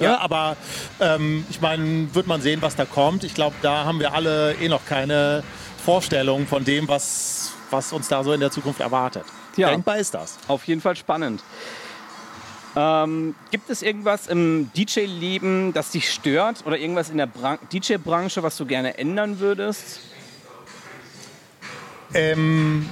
Ja, 0.01 0.13
ja 0.13 0.19
aber 0.19 0.57
ähm, 1.01 1.47
ich 1.51 1.61
meine, 1.61 2.15
wird 2.15 2.27
man 2.27 2.41
sehen, 2.41 2.63
was 2.63 2.77
da 2.77 2.85
kommt. 2.85 3.25
Ich 3.25 3.35
glaube, 3.35 3.57
da 3.63 3.85
haben 3.85 4.01
wir 4.01 4.13
alle 4.13 4.55
eh 4.55 4.69
noch 4.69 4.85
keine 4.87 5.43
Vorstellung 5.85 6.47
von 6.47 6.65
dem, 6.65 6.89
was, 6.89 7.53
was 7.71 7.93
uns 7.93 8.09
da 8.09 8.25
so 8.25 8.33
in 8.33 8.41
der 8.41 8.51
Zukunft 8.51 8.81
erwartet. 8.81 9.25
Ja, 9.57 9.71
Denkbar 9.71 9.99
ist 9.99 10.15
das. 10.15 10.39
Auf 10.49 10.65
jeden 10.65 10.81
Fall 10.81 10.97
spannend. 10.97 11.43
Ähm, 12.77 13.37
gibt 13.53 13.71
es 13.71 13.83
irgendwas 13.83 14.27
im 14.27 14.71
DJ-Leben, 14.77 15.73
das 15.73 15.91
dich 15.91 16.11
stört 16.11 16.67
oder 16.67 16.77
irgendwas 16.77 17.09
in 17.09 17.19
der 17.19 17.29
DJ-Branche, 17.73 18.43
was 18.43 18.57
du 18.57 18.67
gerne 18.67 18.99
ändern 18.99 19.39
würdest? 19.39 20.01
Ähm, 22.15 22.89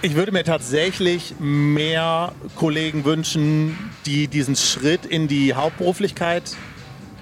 ich 0.00 0.14
würde 0.14 0.32
mir 0.32 0.44
tatsächlich 0.44 1.34
mehr 1.38 2.32
Kollegen 2.56 3.04
wünschen, 3.04 3.76
die 4.06 4.28
diesen 4.28 4.54
Schritt 4.54 5.04
in 5.04 5.26
die 5.26 5.54
Hauptberuflichkeit 5.54 6.56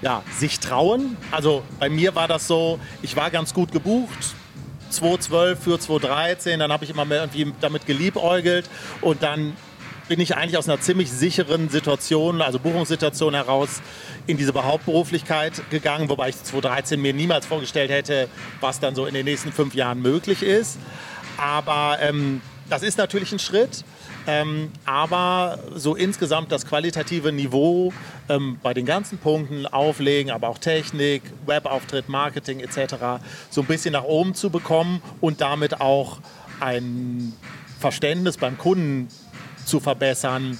ja, 0.01 0.21
sich 0.37 0.59
trauen. 0.59 1.17
Also 1.31 1.63
bei 1.79 1.89
mir 1.89 2.13
war 2.13 2.27
das 2.27 2.47
so, 2.47 2.79
ich 3.01 3.15
war 3.15 3.31
ganz 3.31 3.53
gut 3.53 3.71
gebucht, 3.71 4.35
2012 4.91 5.59
für 5.59 5.79
2013, 5.79 6.59
dann 6.59 6.71
habe 6.71 6.85
ich 6.85 6.91
immer 6.91 7.05
mehr 7.05 7.21
irgendwie 7.21 7.51
damit 7.61 7.85
geliebäugelt 7.87 8.69
und 9.01 9.23
dann 9.23 9.53
bin 10.07 10.21
ich 10.21 10.37
eigentlich 10.37 10.57
aus 10.57 10.69
einer 10.69 10.79
ziemlich 10.79 11.11
sicheren 11.11 11.69
Situation, 11.69 12.41
also 12.41 12.59
Buchungssituation 12.59 13.33
heraus, 13.33 13.81
in 14.27 14.37
diese 14.37 14.53
Hauptberuflichkeit 14.53 15.69
gegangen, 15.69 16.09
wobei 16.09 16.29
ich 16.29 16.41
2013 16.41 17.01
mir 17.01 17.13
niemals 17.13 17.45
vorgestellt 17.45 17.91
hätte, 17.91 18.29
was 18.61 18.79
dann 18.79 18.95
so 18.95 19.05
in 19.05 19.13
den 19.13 19.25
nächsten 19.25 19.51
fünf 19.51 19.73
Jahren 19.73 20.01
möglich 20.01 20.43
ist. 20.43 20.77
Aber 21.37 21.97
ähm, 22.01 22.41
das 22.69 22.83
ist 22.83 22.97
natürlich 22.97 23.31
ein 23.31 23.39
Schritt. 23.39 23.83
Ähm, 24.27 24.71
aber 24.85 25.59
so 25.73 25.95
insgesamt 25.95 26.51
das 26.51 26.65
qualitative 26.65 27.31
Niveau 27.31 27.93
ähm, 28.27 28.59
bei 28.61 28.73
den 28.73 28.85
ganzen 28.85 29.17
Punkten, 29.17 29.65
Auflegen, 29.65 30.31
aber 30.31 30.49
auch 30.49 30.57
Technik, 30.57 31.23
Webauftritt, 31.45 32.09
Marketing 32.09 32.59
etc. 32.59 32.95
so 33.49 33.61
ein 33.61 33.67
bisschen 33.67 33.93
nach 33.93 34.03
oben 34.03 34.35
zu 34.35 34.49
bekommen 34.49 35.01
und 35.21 35.39
damit 35.39 35.79
auch 35.79 36.19
ein 36.59 37.33
Verständnis 37.79 38.37
beim 38.37 38.57
Kunden 38.57 39.07
zu 39.65 39.79
verbessern, 39.79 40.57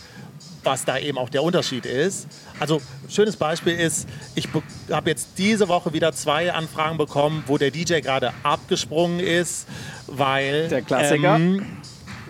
was 0.63 0.85
da 0.85 0.97
eben 0.97 1.17
auch 1.17 1.29
der 1.29 1.43
Unterschied 1.43 1.85
ist. 1.85 2.27
Also 2.59 2.81
schönes 3.09 3.35
Beispiel 3.37 3.73
ist, 3.73 4.07
ich 4.35 4.47
habe 4.91 5.09
jetzt 5.09 5.29
diese 5.37 5.67
Woche 5.67 5.93
wieder 5.93 6.13
zwei 6.13 6.51
Anfragen 6.51 6.97
bekommen, 6.97 7.43
wo 7.47 7.57
der 7.57 7.71
DJ 7.71 7.99
gerade 7.99 8.33
abgesprungen 8.43 9.19
ist, 9.19 9.67
weil 10.07 10.67
der 10.67 10.81
Klassiker. 10.81 11.35
Ähm, 11.35 11.65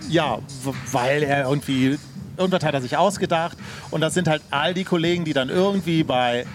ja, 0.09 0.39
weil 0.91 1.23
er 1.23 1.45
irgendwie, 1.45 1.97
irgendwas 2.37 2.63
hat 2.63 2.73
er 2.73 2.81
sich 2.81 2.97
ausgedacht. 2.97 3.57
Und 3.91 4.01
das 4.01 4.13
sind 4.13 4.27
halt 4.27 4.41
all 4.51 4.73
die 4.73 4.83
Kollegen, 4.83 5.25
die 5.25 5.33
dann 5.33 5.49
irgendwie 5.49 6.03
bei, 6.03 6.45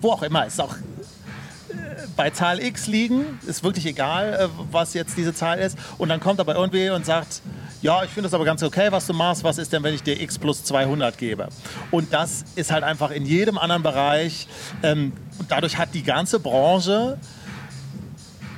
wo 0.00 0.12
auch 0.12 0.22
immer, 0.22 0.46
ist 0.46 0.60
auch 0.60 0.74
äh, 0.74 1.74
bei 2.16 2.30
Zahl 2.30 2.60
X 2.60 2.86
liegen, 2.86 3.38
ist 3.46 3.62
wirklich 3.62 3.86
egal, 3.86 4.34
äh, 4.34 4.48
was 4.70 4.94
jetzt 4.94 5.16
diese 5.16 5.34
Zahl 5.34 5.58
ist. 5.58 5.78
Und 5.98 6.08
dann 6.08 6.20
kommt 6.20 6.40
aber 6.40 6.54
irgendwie 6.54 6.90
und 6.90 7.06
sagt, 7.06 7.42
ja, 7.80 8.02
ich 8.02 8.10
finde 8.10 8.26
das 8.26 8.34
aber 8.34 8.44
ganz 8.44 8.62
okay, 8.62 8.88
was 8.90 9.06
du 9.06 9.12
machst. 9.12 9.44
Was 9.44 9.58
ist 9.58 9.72
denn, 9.72 9.82
wenn 9.82 9.94
ich 9.94 10.02
dir 10.02 10.20
x 10.20 10.38
plus 10.38 10.64
200 10.64 11.16
gebe? 11.16 11.48
Und 11.90 12.12
das 12.12 12.44
ist 12.56 12.72
halt 12.72 12.82
einfach 12.82 13.10
in 13.10 13.24
jedem 13.24 13.56
anderen 13.56 13.82
Bereich. 13.82 14.48
Ähm, 14.82 15.12
dadurch 15.48 15.78
hat 15.78 15.94
die 15.94 16.02
ganze 16.02 16.40
Branche 16.40 17.18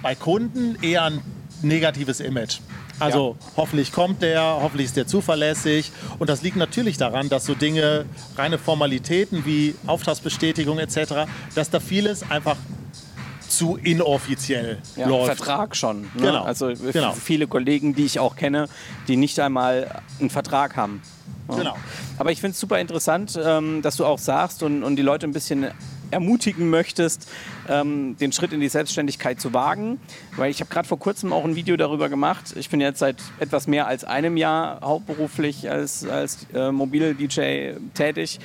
bei 0.03 0.15
Kunden 0.15 0.79
eher 0.83 1.05
ein 1.05 1.21
negatives 1.63 2.21
Image. 2.21 2.61
Also 3.01 3.37
ja. 3.39 3.47
hoffentlich 3.57 3.93
kommt 3.93 4.23
der, 4.23 4.43
hoffentlich 4.43 4.87
ist 4.87 4.97
der 4.97 5.07
zuverlässig. 5.07 5.91
Und 6.19 6.31
das 6.31 6.43
liegt 6.43 6.57
natürlich 6.57 6.97
daran, 6.97 7.29
dass 7.29 7.47
so 7.47 7.55
Dinge, 7.55 8.05
reine 8.37 8.59
Formalitäten 8.59 9.45
wie 9.45 9.75
Auftragsbestätigung 9.87 10.79
etc., 10.79 11.27
dass 11.55 11.71
da 11.71 11.81
vieles 11.81 12.31
einfach 12.31 12.57
zu 13.49 13.77
inoffiziell 13.77 14.79
ja, 14.97 15.09
läuft. 15.09 15.37
Vertrag 15.37 15.77
schon. 15.77 16.03
Ne? 16.03 16.09
Genau. 16.19 16.45
Also 16.45 16.73
genau. 16.93 17.13
viele 17.13 17.47
Kollegen, 17.47 17.95
die 17.95 18.05
ich 18.05 18.19
auch 18.19 18.37
kenne, 18.37 18.69
die 19.09 19.17
nicht 19.17 19.41
einmal 19.41 20.03
einen 20.21 20.31
Vertrag 20.31 20.77
haben. 20.77 21.03
Genau. 21.49 21.77
Aber 22.17 22.31
ich 22.31 22.41
finde 22.41 22.53
es 22.53 22.61
super 22.61 22.79
interessant, 22.79 23.39
ähm, 23.43 23.83
dass 23.83 23.97
du 23.97 24.07
auch 24.07 24.19
sagst 24.19 24.63
und, 24.63 24.85
und 24.85 24.97
die 24.97 25.03
Leute 25.03 25.27
ein 25.27 25.33
bisschen 25.33 25.67
ermutigen 26.11 26.71
möchtest, 26.71 27.31
ähm, 27.69 28.17
den 28.19 28.33
Schritt 28.33 28.53
in 28.53 28.61
die 28.61 28.69
Selbstständigkeit 28.69 29.41
zu 29.41 29.53
wagen. 29.53 30.01
Weil 30.37 30.51
ich 30.51 30.61
habe 30.61 30.71
gerade 30.71 30.89
vor 30.89 30.99
kurzem 30.99 31.33
auch 31.33 31.45
ein 31.45 31.57
Video 31.57 31.77
darüber 31.77 32.09
gemacht. 32.09 32.55
Ich 32.57 32.71
bin 32.71 32.81
jetzt 32.81 32.99
seit 32.99 33.17
etwas 33.39 33.67
mehr 33.67 33.87
als 33.87 34.05
einem 34.05 34.37
Jahr 34.37 34.81
hauptberuflich 34.83 35.71
als, 35.71 36.07
als 36.07 36.47
äh, 36.55 36.71
Mobil-DJ 36.71 37.75
tätig 37.95 38.41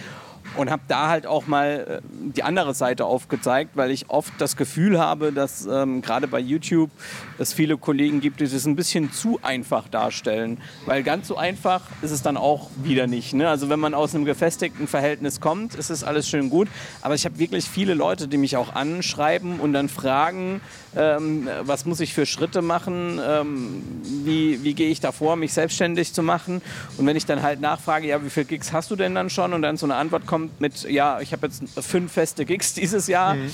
und 0.57 0.71
habe 0.71 0.83
da 0.87 1.09
halt 1.09 1.27
auch 1.27 1.47
mal 1.47 2.01
äh, 2.03 2.31
die 2.33 2.43
andere 2.43 2.73
Seite 2.73 3.05
aufgezeigt, 3.05 3.71
weil 3.75 3.91
ich 3.91 4.09
oft 4.09 4.33
das 4.39 4.55
Gefühl 4.55 4.99
habe, 4.99 5.31
dass 5.31 5.65
ähm, 5.65 6.01
gerade 6.01 6.27
bei 6.27 6.39
YouTube 6.39 6.89
es 7.37 7.53
viele 7.53 7.77
Kollegen 7.77 8.21
gibt, 8.21 8.39
die 8.39 8.47
das 8.47 8.65
ein 8.65 8.75
bisschen 8.75 9.11
zu 9.11 9.39
einfach 9.41 9.87
darstellen, 9.87 10.59
weil 10.85 11.03
ganz 11.03 11.27
so 11.27 11.37
einfach 11.37 11.81
ist 12.01 12.11
es 12.11 12.21
dann 12.21 12.37
auch 12.37 12.69
wieder 12.83 13.07
nicht. 13.07 13.33
Ne? 13.33 13.49
Also 13.49 13.69
wenn 13.69 13.79
man 13.79 13.93
aus 13.93 14.15
einem 14.15 14.25
gefestigten 14.25 14.87
Verhältnis 14.87 15.39
kommt, 15.39 15.75
ist 15.75 15.89
es 15.89 16.03
alles 16.03 16.27
schön 16.27 16.49
gut, 16.49 16.67
aber 17.01 17.15
ich 17.15 17.25
habe 17.25 17.37
wirklich 17.39 17.65
viele 17.65 17.93
Leute, 17.93 18.27
die 18.27 18.37
mich 18.37 18.57
auch 18.57 18.75
anschreiben 18.75 19.59
und 19.59 19.73
dann 19.73 19.89
fragen, 19.89 20.61
ähm, 20.95 21.47
was 21.61 21.85
muss 21.85 21.99
ich 21.99 22.13
für 22.13 22.25
Schritte 22.25 22.61
machen, 22.61 23.19
ähm, 23.25 23.83
wie, 24.23 24.63
wie 24.63 24.73
gehe 24.73 24.89
ich 24.89 24.99
davor, 24.99 25.35
mich 25.35 25.53
selbstständig 25.53 26.13
zu 26.13 26.23
machen 26.23 26.61
und 26.97 27.05
wenn 27.05 27.15
ich 27.15 27.25
dann 27.25 27.41
halt 27.41 27.61
nachfrage, 27.61 28.07
ja, 28.07 28.23
wie 28.23 28.29
viele 28.29 28.45
Gigs 28.45 28.71
hast 28.71 28.91
du 28.91 28.95
denn 28.95 29.15
dann 29.15 29.29
schon 29.29 29.53
und 29.53 29.61
dann 29.61 29.77
so 29.77 29.85
eine 29.85 29.95
Antwort 29.95 30.25
kommt, 30.25 30.44
kommt 30.45 30.61
mit, 30.61 30.83
ja, 30.83 31.19
ich 31.19 31.31
habe 31.31 31.47
jetzt 31.47 31.63
fünf 31.79 32.11
feste 32.11 32.45
Gigs 32.45 32.73
dieses 32.73 33.07
Jahr. 33.07 33.35
Mhm. 33.35 33.51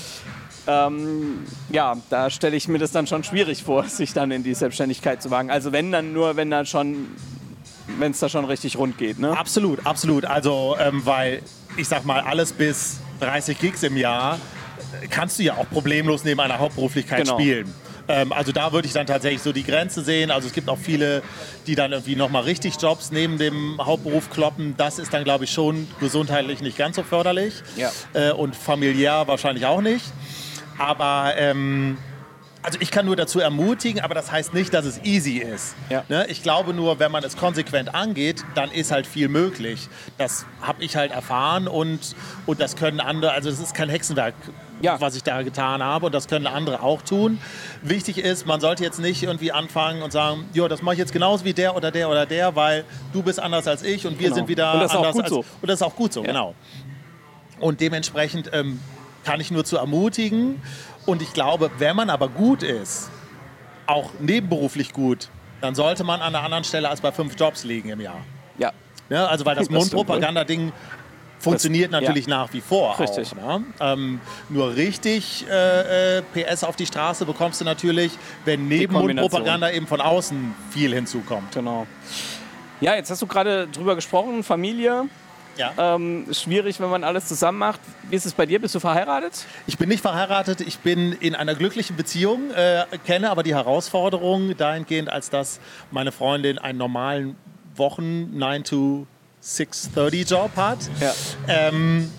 Ähm, 0.68 1.40
ja, 1.70 1.98
da 2.10 2.30
stelle 2.30 2.56
ich 2.56 2.68
mir 2.68 2.78
das 2.78 2.92
dann 2.92 3.08
schon 3.08 3.24
schwierig 3.24 3.64
vor, 3.64 3.84
sich 3.88 4.14
dann 4.14 4.32
in 4.32 4.44
die 4.44 4.54
Selbstständigkeit 4.54 5.22
zu 5.22 5.32
wagen. 5.32 5.50
Also 5.50 5.72
wenn 5.72 5.92
dann 5.92 6.14
nur, 6.14 6.36
wenn 6.36 6.52
dann 6.52 6.66
schon, 6.66 7.08
wenn 7.98 8.12
es 8.12 8.20
da 8.20 8.30
schon 8.30 8.46
richtig 8.46 8.78
rund 8.78 8.98
geht. 8.98 9.20
Ne? 9.20 9.38
Absolut, 9.38 9.86
absolut. 9.86 10.26
Also 10.26 10.76
ähm, 10.80 11.02
weil 11.06 11.42
ich 11.78 11.88
sag 11.88 12.06
mal, 12.06 12.22
alles 12.22 12.54
bis 12.54 13.00
30 13.22 13.60
Gigs 13.60 13.84
im 13.84 13.98
Jahr 13.98 14.40
kannst 15.10 15.40
du 15.40 15.44
ja 15.44 15.56
auch 15.56 15.70
problemlos 15.70 16.24
neben 16.24 16.40
einer 16.40 16.60
Hauptberuflichkeit 16.60 17.24
genau. 17.24 17.40
spielen. 17.40 17.74
Ähm, 18.08 18.32
also 18.32 18.52
da 18.52 18.72
würde 18.72 18.88
ich 18.88 18.94
dann 18.94 19.08
tatsächlich 19.08 19.42
so 19.42 19.52
die 19.52 19.64
Grenze 19.64 20.04
sehen. 20.04 20.32
Also 20.32 20.48
es 20.48 20.54
gibt 20.54 20.70
auch 20.70 20.78
viele, 20.78 21.22
die 21.68 21.76
dann 21.76 21.92
irgendwie 21.92 22.16
nochmal 22.16 22.44
richtig 22.44 22.76
Jobs 22.82 23.12
neben 23.12 23.38
dem 23.38 23.80
Hauptberuf 23.80 24.30
kloppen. 24.30 24.76
Das 24.78 25.00
ist 25.00 25.14
dann, 25.14 25.24
glaube 25.24 25.46
ich, 25.46 25.52
schon 25.52 25.88
gesundheitlich 26.00 26.62
nicht 26.62 26.78
ganz 26.78 26.96
so 26.96 27.04
förderlich. 27.04 27.62
Ja. 27.76 27.92
Äh, 28.14 28.32
und 28.32 28.56
familiär 28.56 29.28
wahrscheinlich 29.28 29.66
auch 29.66 29.82
nicht. 29.82 30.06
Aber 30.78 31.34
ähm, 31.38 31.98
also 32.64 32.78
ich 32.80 32.92
kann 32.92 33.06
nur 33.06 33.16
dazu 33.16 33.40
ermutigen, 33.40 34.02
aber 34.02 34.14
das 34.14 34.32
heißt 34.32 34.54
nicht, 34.54 34.74
dass 34.74 34.86
es 34.86 35.00
easy 35.04 35.38
ist. 35.38 35.76
Ja. 35.90 36.04
Ne? 36.10 36.28
Ich 36.28 36.44
glaube 36.44 36.74
nur, 36.74 37.00
wenn 37.00 37.12
man 37.12 37.24
es 37.24 37.36
konsequent 37.36 37.94
angeht, 37.96 38.44
dann 38.56 38.72
ist 38.72 38.92
halt 38.92 39.08
viel 39.08 39.30
möglich. 39.30 39.90
Das 40.18 40.46
habe 40.62 40.84
ich 40.84 40.96
halt 40.96 41.12
erfahren 41.12 41.68
und, 41.68 42.16
und 42.46 42.60
das 42.60 42.76
können 42.76 43.00
andere, 43.00 43.32
also 43.32 43.50
es 43.50 43.60
ist 43.60 43.74
kein 43.74 43.90
Hexenwerk, 43.90 44.36
ja. 44.82 45.02
was 45.02 45.16
ich 45.16 45.24
da 45.24 45.42
getan 45.42 45.82
habe 45.82 46.06
und 46.08 46.16
das 46.16 46.28
können 46.28 46.46
andere 46.46 46.84
auch 46.84 47.02
tun. 47.02 47.40
Wichtig 47.82 48.20
ist, 48.20 48.46
man 48.46 48.62
sollte 48.62 48.84
jetzt 48.84 49.00
nicht 49.00 49.24
irgendwie 49.24 49.52
anfangen 49.52 50.04
und 50.04 50.12
sagen, 50.12 50.46
ja, 50.54 50.68
das 50.68 50.82
mache 50.82 50.96
ich 50.96 51.00
jetzt 51.00 51.14
genauso 51.14 51.46
wie 51.46 51.54
der 51.54 51.76
oder 51.76 51.90
der 51.90 52.10
oder 52.10 52.26
der, 52.26 52.56
weil 52.56 52.86
du 53.12 53.24
bist 53.24 53.40
anders 53.40 53.68
als 53.68 53.82
ich 53.82 54.06
und 54.06 54.20
wir 54.20 54.26
genau. 54.26 54.36
sind 54.36 54.48
wieder 54.48 54.74
und 54.74 54.82
das 54.82 54.96
anders. 54.96 55.10
Ist 55.10 55.10
auch 55.10 55.14
gut 55.14 55.24
als, 55.24 55.34
so. 55.34 55.40
Und 55.62 55.70
das 55.70 55.76
ist 55.76 55.84
auch 55.84 55.96
gut 55.96 56.14
so, 56.14 56.22
ja. 56.22 56.28
genau. 56.28 56.56
Und 57.60 57.80
dementsprechend 57.80 58.50
ähm, 58.54 58.80
kann 59.24 59.40
ich 59.40 59.52
nur 59.52 59.64
zu 59.64 59.78
ermutigen. 59.78 60.62
Und 61.06 61.22
ich 61.22 61.34
glaube, 61.34 61.72
wenn 61.78 61.96
man 61.96 62.10
aber 62.10 62.30
gut 62.30 62.64
ist, 62.64 63.10
auch 63.88 64.12
nebenberuflich 64.20 64.94
gut, 64.94 65.30
dann 65.62 65.76
sollte 65.76 66.04
man 66.04 66.22
an 66.22 66.36
einer 66.36 66.44
anderen 66.44 66.64
Stelle 66.64 66.90
als 66.90 67.02
bei 67.02 67.12
fünf 67.12 67.40
Jobs 67.40 67.64
liegen 67.64 67.90
im 67.90 68.02
Jahr. 68.02 68.22
Ja. 68.58 68.72
ja 69.10 69.28
also 69.28 69.46
weil 69.46 69.56
das, 69.56 69.68
das 69.70 69.76
Mundpropaganda-Ding 69.76 70.72
funktioniert 71.40 71.92
das, 71.92 72.02
natürlich 72.02 72.28
ja. 72.28 72.38
nach 72.38 72.54
wie 72.54 72.62
vor. 72.62 73.00
Richtig. 73.00 73.32
Auch, 73.34 73.60
ne? 73.60 73.66
ähm, 73.80 74.22
nur 74.50 74.76
richtig 74.76 75.46
äh, 75.50 76.20
äh 76.20 76.22
PS 76.34 76.64
auf 76.64 76.76
die 76.76 76.86
Straße 76.86 77.26
bekommst 77.26 77.62
du 77.62 77.66
natürlich, 77.66 78.12
wenn 78.46 78.68
neben 78.68 78.94
Mundpropaganda 78.94 79.72
eben 79.72 79.88
von 79.88 80.02
außen 80.02 80.54
viel 80.72 80.94
hinzukommt. 80.94 81.54
Genau. 81.54 81.88
Ja, 82.80 82.96
jetzt 82.96 83.12
hast 83.12 83.22
du 83.22 83.28
gerade 83.28 83.68
drüber 83.68 83.96
gesprochen, 83.96 84.44
Familie. 84.44 85.06
Ja. 85.58 85.96
Ähm, 85.96 86.28
schwierig, 86.32 86.80
wenn 86.80 86.90
man 86.90 87.04
alles 87.04 87.28
zusammen 87.28 87.58
macht. 87.58 87.80
Wie 88.10 88.16
ist 88.16 88.26
es 88.26 88.34
bei 88.34 88.46
dir? 88.46 88.60
Bist 88.60 88.74
du 88.76 88.80
verheiratet? 88.80 89.46
Ich 89.68 89.78
bin 89.78 89.90
nicht 89.90 90.02
verheiratet. 90.02 90.62
Ich 90.62 90.80
bin 90.80 91.14
in 91.14 91.36
einer 91.36 91.56
glücklichen 91.56 91.96
Beziehung, 91.96 92.52
äh, 92.52 92.86
kenne 93.06 93.30
aber 93.30 93.44
die 93.44 93.54
Herausforderungen 93.54 94.56
dahingehend, 94.58 95.10
als 95.10 95.30
dass 95.30 95.60
meine 95.92 96.12
Freundin 96.12 96.58
einen 96.58 96.78
normalen 96.78 97.36
Wochen 97.76 98.38
9 98.38 98.64
to 98.64 99.08
6:30 99.44 100.30
Job 100.30 100.52
hat. 100.56 100.80
Ja. 101.00 101.14
Ähm, 101.48 102.12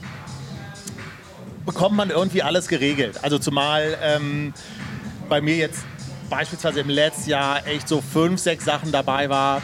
bekommt 1.64 1.96
man 1.96 2.10
irgendwie 2.10 2.42
alles 2.42 2.68
geregelt. 2.68 3.20
Also 3.22 3.38
zumal 3.38 3.96
ähm, 4.02 4.52
bei 5.28 5.40
mir 5.40 5.56
jetzt 5.56 5.84
beispielsweise 6.28 6.80
im 6.80 6.88
letzten 6.88 7.30
Jahr 7.30 7.66
echt 7.66 7.88
so 7.88 8.00
fünf, 8.00 8.40
sechs 8.40 8.64
Sachen 8.64 8.90
dabei 8.90 9.28
war, 9.28 9.62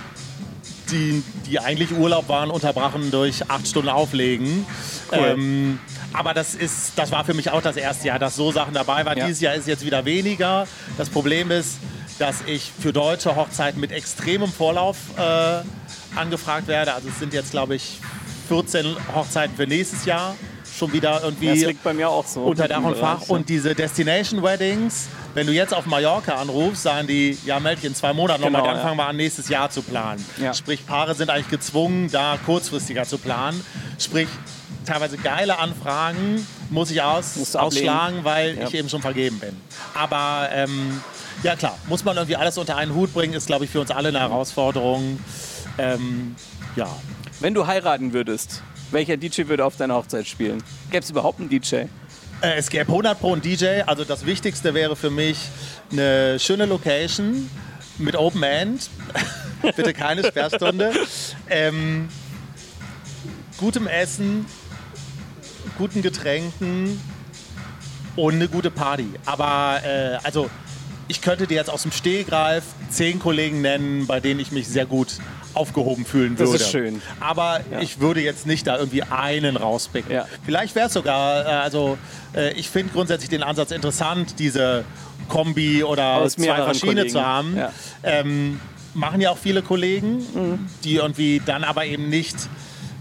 die, 0.90 1.23
die 1.47 1.59
eigentlich 1.61 1.92
Urlaub 1.92 2.28
waren, 2.28 2.50
unterbrochen 2.50 3.11
durch 3.11 3.49
acht 3.50 3.66
Stunden 3.66 3.88
Auflegen. 3.88 4.66
Cool. 5.12 5.18
Ähm, 5.18 5.78
aber 6.12 6.35
das, 6.35 6.54
ist, 6.54 6.92
das 6.97 7.12
war 7.12 7.25
für 7.25 7.35
mich 7.35 7.50
auch 7.50 7.62
das 7.62 7.76
erste 7.76 8.09
Jahr, 8.09 8.18
dass 8.18 8.37
so 8.37 8.50
Sachen 8.52 8.75
dabei 8.75 9.04
waren. 9.04 9.18
Ja. 9.18 9.26
Dieses 9.26 9.40
Jahr 9.40 9.54
ist 9.54 9.66
jetzt 9.68 9.85
wieder 9.85 10.04
weniger. 10.04 10.66
Das 10.97 11.09
Problem 11.11 11.50
ist, 11.50 11.76
dass 12.18 12.37
ich 12.47 12.73
für 12.80 12.92
deutsche 12.92 13.37
Hochzeiten 13.37 13.80
mit 13.80 13.92
extremem 13.92 14.50
Vorlauf 14.50 14.97
äh, 15.16 15.62
angefragt 16.18 16.66
werde. 16.66 16.95
Also 16.95 17.09
es 17.09 17.18
sind 17.18 17.33
jetzt, 17.33 17.50
glaube 17.50 17.75
ich, 17.75 17.99
14 18.49 18.97
Hochzeiten 19.14 19.57
für 19.57 19.66
nächstes 19.66 20.04
Jahr 20.04 20.35
schon 20.78 20.92
wieder 20.92 21.23
irgendwie 21.23 21.49
Das 21.49 21.61
liegt 21.61 21.83
bei 21.85 21.92
mir 21.92 22.09
auch 22.09 22.26
so. 22.26 22.45
unter 22.45 22.68
Dach 22.68 22.83
und 22.83 22.97
Fach. 22.97 23.28
Und 23.28 23.49
diese 23.49 23.75
Destination 23.75 24.42
Weddings, 24.42 25.09
wenn 25.35 25.47
du 25.47 25.52
jetzt 25.52 25.73
auf 25.75 25.87
Mallorca 25.87 26.35
anrufst, 26.35 26.82
sagen 26.82 27.06
die, 27.06 27.38
ja, 27.44 27.61
melde 27.61 27.80
dich 27.80 27.90
in 27.90 27.94
zwei 27.94 28.12
Monaten 28.12 28.42
Genau, 28.42 28.58
nochmal, 28.58 28.75
dann 28.75 28.82
fangen 28.82 28.97
wir 28.97 29.06
an, 29.06 29.16
nächstes 29.16 29.49
Jahr 29.49 29.70
zu 29.70 29.82
planen. 29.82 30.25
Ja. 30.40 30.54
Sprich, 30.54 30.85
Paare 30.87 31.14
sind 31.14 31.30
eigentlich 31.30 31.49
gezwungen, 31.50 32.11
da 32.11 32.38
kurzfristiger 32.44 33.04
zu 33.04 33.18
planen. 33.18 33.62
Sprich, 33.99 34.28
teilweise 34.87 35.16
geile 35.18 35.58
Anfragen 35.58 36.44
muss 36.70 36.90
ich 36.90 37.02
aus, 37.02 37.54
ausschlagen, 37.54 38.25
weil 38.25 38.58
Ja. 38.58 38.66
ich 38.68 38.75
eben 38.75 38.88
schon 38.88 39.02
vergeben 39.02 39.38
bin. 39.38 39.56
Aber 39.94 40.49
ähm, 40.52 41.00
ja 41.42 41.56
klar, 41.56 41.78
muss 41.88 42.04
man 42.04 42.16
irgendwie 42.16 42.37
alles 42.37 42.58
unter 42.58 42.76
einen 42.76 42.94
Hut 42.94 43.12
bringen, 43.14 43.35
ist, 43.35 43.47
glaube 43.47 43.64
ich, 43.66 43.70
für 43.70 43.80
uns 43.80 43.90
alle 43.90 44.08
eine 44.08 44.20
Herausforderung. 44.20 45.20
Ähm, 45.78 46.35
ja, 46.75 46.88
Wenn 47.40 47.54
du 47.54 47.66
heiraten 47.66 48.12
würdest, 48.12 48.62
welcher 48.90 49.16
DJ 49.16 49.47
würde 49.47 49.64
auf 49.64 49.76
deiner 49.76 49.94
Hochzeit 49.94 50.26
spielen? 50.26 50.62
Gäbe 50.90 51.04
es 51.04 51.11
überhaupt 51.11 51.38
einen 51.40 51.49
DJ? 51.49 51.85
Äh, 52.40 52.57
Es 52.59 52.71
gäbe 52.71 52.88
100 52.90 53.18
Pro 53.18 53.33
einen 53.33 53.42
DJ. 53.42 53.83
Also 53.87 54.04
das 54.04 54.26
Wichtigste 54.26 54.75
wäre 54.75 54.97
für 54.97 55.11
mich 55.11 55.38
eine 55.90 56.38
schöne 56.38 56.66
Location 56.66 57.50
mit 57.99 58.16
Open 58.16 58.42
End. 58.42 58.88
Bitte 59.76 59.92
keine 59.92 60.25
Sperrstunde. 60.25 60.92
ähm, 61.50 62.09
gutem 63.57 63.87
Essen, 63.88 64.47
guten 65.76 66.00
Getränken 66.02 67.00
und 68.14 68.35
eine 68.35 68.49
gute 68.49 68.71
Party. 68.71 69.09
Aber 69.26 69.80
äh, 69.85 70.18
also 70.23 70.49
ich 71.08 71.20
könnte 71.22 71.46
dir 71.46 71.54
jetzt 71.56 71.70
aus 71.70 71.82
dem 71.82 71.92
Stehgreif 71.92 72.64
zehn 72.90 73.18
Kollegen 73.18 73.60
nennen, 73.62 74.06
bei 74.06 74.20
denen 74.20 74.40
ich 74.40 74.52
mich 74.52 74.68
sehr 74.68 74.86
gut 74.86 75.08
aufgehoben 75.54 76.04
fühlen 76.04 76.36
Das 76.36 76.50
würde. 76.50 76.62
ist 76.62 76.70
schön. 76.70 77.02
Aber 77.20 77.60
ich 77.80 78.00
würde 78.00 78.20
jetzt 78.20 78.46
nicht 78.46 78.66
da 78.66 78.78
irgendwie 78.78 79.02
einen 79.02 79.56
rauspicken. 79.56 80.12
Ja. 80.12 80.26
Vielleicht 80.44 80.74
wäre 80.74 80.86
es 80.86 80.92
sogar, 80.92 81.44
äh, 81.46 81.48
also 81.48 81.98
äh, 82.34 82.52
ich 82.52 82.68
finde 82.68 82.92
grundsätzlich 82.92 83.30
den 83.30 83.42
Ansatz 83.42 83.70
interessant, 83.70 84.34
diese 84.38 84.84
Kombi 85.28 85.82
oder 85.82 86.18
Aus 86.18 86.34
zwei 86.34 86.54
verschiedene 86.56 87.00
Kollegen. 87.02 87.10
zu 87.12 87.24
haben. 87.26 87.56
Ja. 87.56 87.72
Ähm, 88.02 88.60
machen 88.94 89.20
ja 89.20 89.30
auch 89.30 89.38
viele 89.38 89.62
Kollegen, 89.62 90.68
die 90.84 90.96
irgendwie 90.96 91.40
dann 91.44 91.64
aber 91.64 91.84
eben 91.86 92.08
nicht 92.08 92.36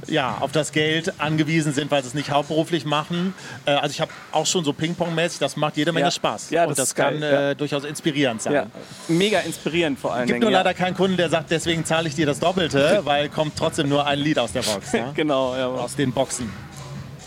ja, 0.08 0.38
auf 0.40 0.52
das 0.52 0.72
Geld 0.72 1.20
angewiesen 1.20 1.74
sind, 1.74 1.92
weil 1.92 2.02
sie 2.02 2.10
es 2.10 2.14
nicht 2.14 2.32
hauptberuflich 2.32 2.86
machen. 2.86 3.34
Äh, 3.66 3.72
also 3.72 3.92
ich 3.92 4.02
habe 4.02 4.12
auch 4.32 4.46
schon 4.46 4.64
so 4.64 4.74
Ping-Pong-mäßig, 4.74 5.40
das 5.40 5.56
macht 5.58 5.78
jede 5.78 5.92
Menge 5.92 6.08
Ja. 6.08 6.12
Spaß. 6.12 6.50
Ja, 6.50 6.62
das 6.64 6.70
Und 6.70 6.80
das 6.80 6.96
kann 6.96 7.22
äh, 7.22 7.56
durchaus 7.56 7.84
inspirierend 7.84 8.42
sein. 8.42 8.54
Ja. 8.54 8.66
Mega 9.08 9.40
inspirierend 9.40 10.00
vor 10.00 10.14
allen 10.14 10.28
Gibt 10.28 10.36
Dingen. 10.36 10.44
nur 10.44 10.52
leider 10.52 10.74
keinen 10.74 10.96
Kunden, 10.96 11.18
der 11.18 11.30
sagt, 11.30 11.52
deswegen 11.52 11.84
zahle 11.86 12.08
ich 12.08 12.16
dir 12.16 12.26
das 12.26 12.40
Doppelte, 12.40 13.02
weil 13.06 13.30
kommt 13.30 13.56
trotzdem 13.58 13.90
nur 13.90 14.06
ein 14.08 14.20
Lied 14.20 14.40
aus 14.40 14.52
der 14.52 14.62
Box. 14.64 14.92
Ja? 14.94 15.12
Genau, 15.16 15.56
ja. 15.56 15.68
Aus 15.68 15.96
den 15.96 16.12
Boxen. 16.14 16.52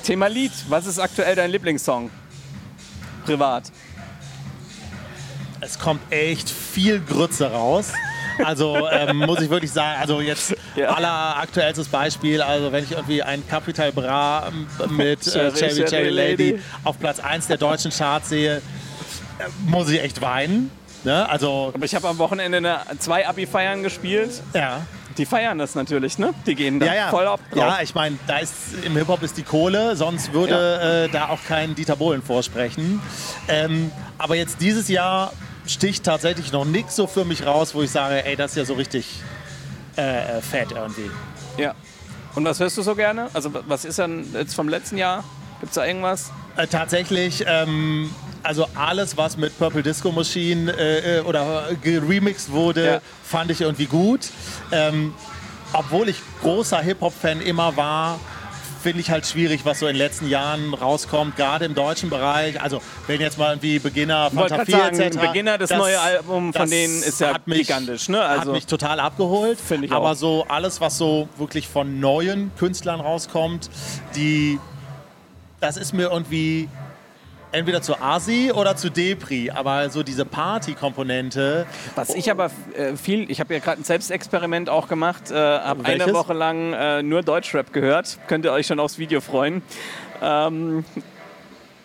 Thema 0.02 0.28
Lied. 0.28 0.52
Was 0.68 0.86
ist 0.86 0.98
aktuell 0.98 1.34
dein 1.36 1.50
Lieblingssong? 1.50 2.10
Privat. 3.26 3.64
Es 5.60 5.78
kommt 5.78 6.00
echt 6.10 6.48
viel 6.48 7.00
Grütze 7.00 7.50
raus. 7.52 7.92
Also 8.44 8.88
ähm, 8.90 9.18
muss 9.18 9.40
ich 9.40 9.50
wirklich 9.50 9.70
sagen, 9.72 10.00
also 10.00 10.20
jetzt 10.20 10.54
Ja. 10.76 10.90
aller 10.94 11.36
aktuellstes 11.38 11.88
Beispiel, 11.88 12.40
also 12.42 12.72
wenn 12.72 12.84
ich 12.84 12.92
irgendwie 12.92 13.22
ein 13.22 13.42
Capital 13.48 13.92
Bra 13.92 14.50
mit 14.88 15.26
äh, 15.26 15.52
Cherry, 15.52 15.84
Cherry, 15.84 16.08
Lady 16.10 16.60
auf 16.84 16.98
Platz 16.98 17.20
1 17.20 17.46
der 17.48 17.56
deutschen 17.58 17.90
Charts 17.90 18.28
sehe, 18.30 18.56
äh, 18.58 18.60
muss 19.66 19.88
ich 19.90 20.00
echt 20.02 20.20
weinen. 20.20 20.70
Ne? 21.04 21.28
Also, 21.28 21.70
Aber 21.74 21.84
ich 21.84 21.94
habe 21.94 22.06
am 22.08 22.18
Wochenende 22.18 22.58
eine, 22.58 22.80
zwei 22.98 23.26
Abi-Feiern 23.26 23.82
gespielt. 23.82 24.30
ja. 24.54 24.80
Die 25.18 25.26
feiern 25.26 25.58
das 25.58 25.74
natürlich, 25.74 26.18
ne? 26.18 26.32
Die 26.46 26.54
gehen 26.54 26.78
da 26.78 26.86
Ja, 26.86 26.94
ja. 26.94 27.08
voll 27.10 27.26
ab 27.26 27.40
drauf. 27.50 27.58
ja, 27.58 27.78
ich 27.82 27.94
meine, 27.96 28.16
da 28.28 28.38
ist 28.38 28.52
im 28.84 28.96
Hip-Hop 28.96 29.22
ist 29.24 29.36
die 29.36 29.42
Kohle, 29.42 29.94
sonst 29.96 30.32
würde 30.32 31.08
äh, 31.10 31.12
da 31.12 31.28
auch 31.30 31.40
kein 31.46 31.74
Dieter 31.74 31.96
Bohlen 31.96 32.22
vorsprechen. 32.22 33.02
Ähm, 33.48 33.90
aber 34.18 34.36
jetzt 34.36 34.60
dieses 34.62 34.88
Jahr 34.88 35.32
sticht 35.72 36.04
tatsächlich 36.04 36.52
noch 36.52 36.64
nichts 36.64 36.96
so 36.96 37.06
für 37.06 37.24
mich 37.24 37.46
raus, 37.46 37.74
wo 37.74 37.82
ich 37.82 37.90
sage, 37.90 38.24
ey, 38.24 38.36
das 38.36 38.52
ist 38.52 38.56
ja 38.56 38.64
so 38.64 38.74
richtig 38.74 39.20
äh, 39.96 40.38
äh, 40.38 40.40
fett 40.42 40.72
irgendwie. 40.72 41.10
Ja. 41.56 41.74
Und 42.34 42.44
was 42.44 42.60
hörst 42.60 42.78
du 42.78 42.82
so 42.82 42.94
gerne? 42.94 43.28
Also 43.34 43.50
was 43.66 43.84
ist 43.84 43.98
dann 43.98 44.24
jetzt 44.32 44.54
vom 44.54 44.68
letzten 44.68 44.96
Jahr? 44.98 45.24
Gibt 45.60 45.70
es 45.70 45.74
da 45.74 45.84
irgendwas? 45.84 46.30
Äh, 46.56 46.66
tatsächlich, 46.66 47.44
ähm, 47.46 48.10
also 48.42 48.66
alles, 48.74 49.16
was 49.16 49.36
mit 49.36 49.56
Purple 49.58 49.82
Disco 49.82 50.10
Machine 50.12 50.72
äh, 50.72 51.18
äh, 51.18 51.20
oder 51.20 51.68
geremixed 51.82 52.50
wurde, 52.50 52.84
Ja. 52.86 53.00
fand 53.24 53.50
ich 53.50 53.60
irgendwie 53.60 53.86
gut. 53.86 54.28
Ähm, 54.72 55.12
obwohl 55.72 56.08
ich 56.08 56.20
großer 56.42 56.80
Hip-Hop-Fan 56.80 57.40
immer 57.42 57.76
war, 57.76 58.18
finde 58.82 59.00
ich 59.00 59.10
halt 59.10 59.26
schwierig, 59.26 59.64
was 59.64 59.78
so 59.80 59.86
in 59.86 59.94
den 59.94 59.98
letzten 59.98 60.28
Jahren 60.28 60.74
rauskommt, 60.74 61.36
gerade 61.36 61.64
im 61.64 61.74
deutschen 61.74 62.10
Bereich. 62.10 62.60
Also 62.60 62.80
wenn 63.06 63.20
jetzt 63.20 63.38
mal 63.38 63.50
irgendwie 63.52 63.78
Beginner, 63.78 64.30
Fanta 64.30 64.56
grad 64.56 64.66
4 64.66 64.76
sagen, 64.76 65.00
etc. 65.00 65.18
Beginner, 65.18 65.58
das 65.58 65.70
neue 65.70 66.00
Album 66.00 66.52
von 66.52 66.62
das 66.62 66.70
denen 66.70 67.02
ist 67.02 67.20
ja 67.20 67.36
mich, 67.46 67.58
gigantisch, 67.58 68.08
ne? 68.08 68.20
Also- 68.22 68.46
hat 68.46 68.52
mich 68.52 68.66
total 68.66 69.00
abgeholt. 69.00 69.58
Finde 69.60 69.86
ich 69.86 69.92
Aber 69.92 70.10
auch. 70.10 70.14
so 70.16 70.46
alles, 70.48 70.80
was 70.80 70.98
so 70.98 71.28
wirklich 71.36 71.68
von 71.68 72.00
neuen 72.00 72.50
Künstlern 72.56 73.00
rauskommt, 73.00 73.70
die 74.16 74.58
das 75.60 75.76
ist 75.76 75.92
mir 75.92 76.10
irgendwie 76.10 76.68
entweder 77.52 77.82
zu 77.82 78.00
Asi 78.00 78.52
oder 78.52 78.76
zu 78.76 78.90
Depri, 78.90 79.50
aber 79.50 79.90
so 79.90 80.02
diese 80.02 80.24
Party-Komponente. 80.24 81.66
Was 81.94 82.14
ich 82.14 82.30
aber 82.30 82.50
äh, 82.74 82.96
viel, 82.96 83.30
ich 83.30 83.40
habe 83.40 83.54
ja 83.54 83.60
gerade 83.60 83.80
ein 83.80 83.84
Selbstexperiment 83.84 84.68
auch 84.68 84.88
gemacht, 84.88 85.30
äh, 85.30 85.34
habe 85.34 85.84
eine? 85.84 86.12
Woche 86.12 86.32
lang 86.32 86.72
äh, 86.72 87.02
nur 87.02 87.22
Deutschrap 87.22 87.72
gehört. 87.72 88.18
Könnt 88.26 88.44
ihr 88.44 88.52
euch 88.52 88.66
schon 88.66 88.80
aufs 88.80 88.98
Video 88.98 89.20
freuen. 89.20 89.62
Ähm, 90.20 90.84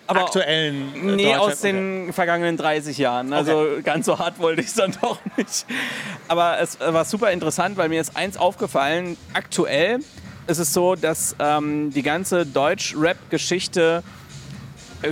aber 0.07 0.21
aktuellen 0.21 0.93
äh, 0.95 1.15
Nee, 1.15 1.35
aus 1.35 1.61
den 1.61 2.13
vergangenen 2.13 2.57
30 2.57 2.97
Jahren. 2.97 3.33
Also 3.33 3.67
ganz 3.83 4.05
so 4.05 4.17
hart 4.19 4.39
wollte 4.39 4.61
ich 4.61 4.67
es 4.67 4.75
dann 4.75 4.95
doch 5.01 5.19
nicht. 5.37 5.65
Aber 6.27 6.59
es 6.59 6.79
war 6.79 7.05
super 7.05 7.31
interessant, 7.31 7.77
weil 7.77 7.89
mir 7.89 8.01
ist 8.01 8.15
eins 8.15 8.37
aufgefallen. 8.37 9.17
Aktuell 9.33 9.99
ist 10.47 10.59
es 10.59 10.73
so, 10.73 10.95
dass 10.95 11.35
ähm, 11.39 11.91
die 11.91 12.03
ganze 12.03 12.45
Deutsch-Rap-Geschichte 12.45 14.03
äh, 14.05 14.24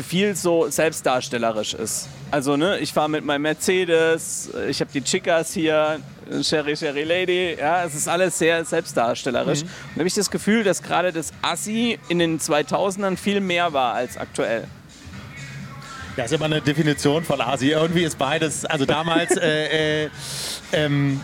viel 0.01 0.35
so 0.35 0.69
selbstdarstellerisch 0.69 1.73
ist. 1.73 2.07
Also, 2.31 2.57
ne, 2.57 2.79
ich 2.79 2.93
fahre 2.93 3.09
mit 3.09 3.23
meinem 3.23 3.43
Mercedes, 3.43 4.49
äh, 4.55 4.69
ich 4.69 4.79
habe 4.81 4.91
die 4.93 5.01
Chicas 5.01 5.53
hier, 5.53 5.99
äh, 6.29 6.43
Sherry, 6.43 6.75
Sherry 6.75 7.03
Lady, 7.03 7.55
ja, 7.59 7.83
es 7.83 7.95
ist 7.95 8.07
alles 8.07 8.37
sehr 8.37 8.63
selbstdarstellerisch. 8.65 9.61
Und 9.61 9.69
da 9.95 9.99
habe 9.99 10.07
ich 10.07 10.15
das 10.15 10.31
Gefühl, 10.31 10.63
dass 10.63 10.81
gerade 10.81 11.11
das 11.11 11.31
Assi 11.41 11.99
in 12.09 12.19
den 12.19 12.39
2000ern 12.39 13.17
viel 13.17 13.39
mehr 13.39 13.73
war 13.73 13.93
als 13.93 14.17
aktuell. 14.17 14.67
Ja, 16.15 16.25
ist 16.25 16.33
immer 16.33 16.45
eine 16.45 16.61
Definition 16.61 17.23
von 17.23 17.41
Asi. 17.41 17.71
Irgendwie 17.71 18.03
ist 18.03 18.17
beides, 18.19 18.65
also 18.65 18.85
damals 18.85 19.35
äh, 19.35 20.05
äh, 20.05 20.09
ähm, 20.71 21.21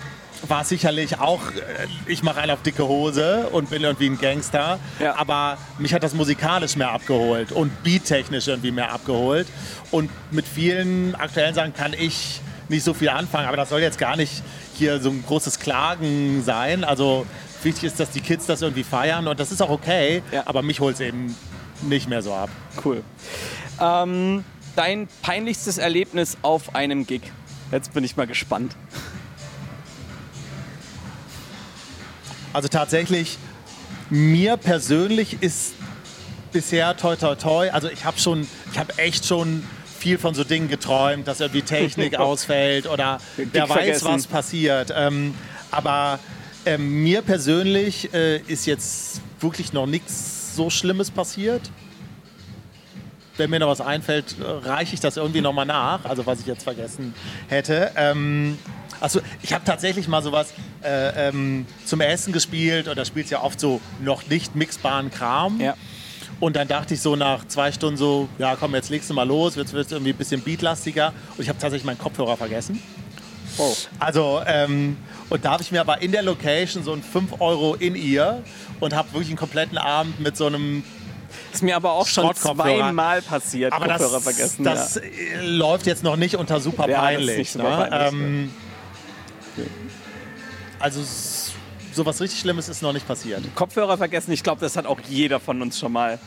war 0.47 0.63
sicherlich 0.63 1.19
auch, 1.19 1.41
äh, 1.52 1.88
ich 2.08 2.23
mache 2.23 2.39
einen 2.41 2.52
auf 2.52 2.62
dicke 2.62 2.88
Hose 2.88 3.47
und 3.52 3.69
bin 3.69 3.84
irgendwie 3.84 4.08
ein 4.10 4.17
Gangster, 4.19 4.80
Ja. 4.99 5.15
aber 5.17 5.58
mich 5.78 5.93
hat 5.93 6.04
das 6.04 6.13
musikalisch 6.13 6.75
mehr 6.75 6.91
abgeholt 6.91 7.52
und 7.52 7.84
beattechnisch 7.84 8.47
irgendwie 8.47 8.71
mehr 8.71 8.91
abgeholt. 8.91 9.47
Und 9.91 10.10
mit 10.32 10.45
vielen 10.47 11.15
aktuellen 11.15 11.54
Sachen 11.56 11.73
kann 11.73 11.93
ich 11.93 12.41
nicht 12.69 12.84
so 12.84 12.93
viel 12.93 13.10
anfangen, 13.10 13.47
aber 13.47 13.58
das 13.58 13.69
soll 13.69 13.82
jetzt 13.82 13.97
gar 13.97 14.15
nicht 14.15 14.43
hier 14.75 14.99
so 15.02 15.10
ein 15.10 15.23
großes 15.25 15.60
Klagen 15.60 16.43
sein. 16.43 16.84
Also 16.84 17.25
wichtig 17.63 17.86
ist, 17.86 17.99
dass 17.99 18.12
die 18.12 18.21
Kids 18.21 18.45
das 18.45 18.62
irgendwie 18.62 18.84
feiern 18.84 19.28
und 19.28 19.39
das 19.39 19.52
ist 19.52 19.62
auch 19.62 19.69
okay, 19.71 20.21
Ja. 20.32 20.43
aber 20.45 20.62
mich 20.62 20.80
holt 20.80 20.95
es 20.95 21.02
eben 21.02 21.36
nicht 21.82 22.08
mehr 22.08 22.21
so 22.21 22.34
ab. 22.34 22.49
Cool. 22.86 23.04
Ähm, 23.82 24.43
dein 24.75 25.08
peinlichstes 25.21 25.78
Erlebnis 25.80 26.38
auf 26.43 26.75
einem 26.75 27.06
Gig? 27.08 27.21
Jetzt 27.71 27.93
bin 27.93 28.04
ich 28.04 28.15
mal 28.17 28.28
gespannt. 28.28 28.75
Also 32.53 32.67
tatsächlich, 32.67 33.38
mir 34.09 34.57
persönlich 34.57 35.41
ist 35.41 35.73
bisher 36.51 36.97
toi 36.97 37.15
toi 37.15 37.35
toi, 37.35 37.69
also 37.69 37.89
ich 37.89 38.05
habe 38.05 38.19
schon, 38.19 38.47
ich 38.71 38.79
habe 38.79 38.97
echt 38.97 39.25
schon 39.25 39.63
viel 39.99 40.17
von 40.17 40.33
so 40.33 40.43
Dingen 40.43 40.67
geträumt, 40.67 41.27
dass 41.27 41.41
irgendwie 41.41 41.62
Technik 41.62 42.15
ausfällt 42.19 42.88
oder 42.88 43.19
wer 43.38 43.69
weiß, 43.69 43.77
vergessen. 43.77 44.07
was 44.07 44.27
passiert. 44.27 44.93
Ähm, 44.95 45.35
aber 45.69 46.19
ähm, 46.65 47.03
mir 47.03 47.21
persönlich 47.21 48.13
äh, 48.13 48.38
ist 48.38 48.65
jetzt 48.65 49.21
wirklich 49.39 49.73
noch 49.73 49.85
nichts 49.85 50.55
so 50.55 50.69
Schlimmes 50.69 51.12
passiert. 51.12 51.69
Wenn 53.38 53.51
mir 53.51 53.59
noch 53.59 53.69
was 53.69 53.79
einfällt, 53.79 54.35
reiche 54.41 54.95
ich 54.95 54.99
das 54.99 55.15
irgendwie 55.15 55.39
nochmal 55.39 55.65
nach, 55.65 56.03
also 56.03 56.25
was 56.25 56.41
ich 56.41 56.45
jetzt 56.45 56.63
vergessen 56.63 57.13
hätte. 57.47 57.91
Ähm, 57.95 58.57
also 58.99 59.21
ich 59.41 59.53
habe 59.53 59.63
tatsächlich 59.63 60.07
mal 60.07 60.21
sowas 60.21 60.53
äh, 60.83 61.29
ähm, 61.29 61.65
zum 61.85 62.01
Essen 62.01 62.33
gespielt 62.33 62.87
und 62.87 62.97
da 62.97 63.05
spielt 63.05 63.29
ja 63.29 63.41
oft 63.41 63.59
so 63.59 63.81
noch 64.01 64.27
nicht 64.27 64.55
mixbaren 64.55 65.11
Kram. 65.11 65.59
Ja. 65.59 65.75
Und 66.39 66.55
dann 66.55 66.67
dachte 66.67 66.93
ich 66.93 67.01
so 67.01 67.15
nach 67.15 67.45
zwei 67.47 67.71
Stunden 67.71 67.97
so, 67.97 68.29
ja 68.37 68.55
komm, 68.55 68.73
jetzt 68.73 68.89
legst 68.89 69.09
du 69.09 69.13
mal 69.13 69.27
los, 69.27 69.55
jetzt 69.55 69.73
wird 69.73 69.87
es 69.87 69.91
irgendwie 69.91 70.13
ein 70.13 70.17
bisschen 70.17 70.41
beatlastiger. 70.41 71.13
Und 71.35 71.43
ich 71.43 71.49
habe 71.49 71.59
tatsächlich 71.59 71.85
meinen 71.85 71.97
Kopfhörer 71.97 72.37
vergessen. 72.37 72.81
Oh. 73.57 73.75
Also, 73.99 74.41
ähm, 74.45 74.97
Und 75.29 75.43
da 75.43 75.51
habe 75.51 75.63
ich 75.63 75.71
mir 75.71 75.81
aber 75.81 76.01
in 76.01 76.11
der 76.11 76.21
Location 76.21 76.83
so 76.83 76.93
ein 76.93 77.03
5 77.03 77.41
Euro 77.41 77.75
in 77.75 77.95
ihr 77.95 78.41
und 78.79 78.95
habe 78.95 79.11
wirklich 79.11 79.29
einen 79.29 79.37
kompletten 79.37 79.77
Abend 79.77 80.19
mit 80.19 80.37
so 80.37 80.45
einem 80.45 80.83
ist 81.51 81.61
mir 81.61 81.75
aber 81.75 81.91
auch 81.91 82.07
schon 82.07 82.33
zweimal 82.33 83.21
passiert, 83.21 83.73
aber 83.73 83.87
Kopfhörer 83.87 84.13
das, 84.13 84.23
vergessen. 84.23 84.63
Das 84.63 84.95
ja. 84.95 85.01
läuft 85.41 85.85
jetzt 85.85 86.03
noch 86.03 86.15
nicht 86.15 86.37
unter 86.37 86.59
super 86.59 86.87
peinlich. 86.87 87.53
Ja, 87.53 87.61
super 87.61 87.69
ne? 87.69 87.87
peinlich 87.89 88.13
ähm, 88.13 88.51
also 90.79 91.01
sowas 91.93 92.21
richtig 92.21 92.39
Schlimmes 92.39 92.69
ist 92.69 92.81
noch 92.81 92.93
nicht 92.93 93.07
passiert. 93.07 93.43
Kopfhörer 93.55 93.97
vergessen, 93.97 94.31
ich 94.31 94.43
glaube, 94.43 94.61
das 94.61 94.77
hat 94.77 94.85
auch 94.85 94.99
jeder 95.09 95.39
von 95.39 95.61
uns 95.61 95.79
schon 95.79 95.91
mal 95.91 96.19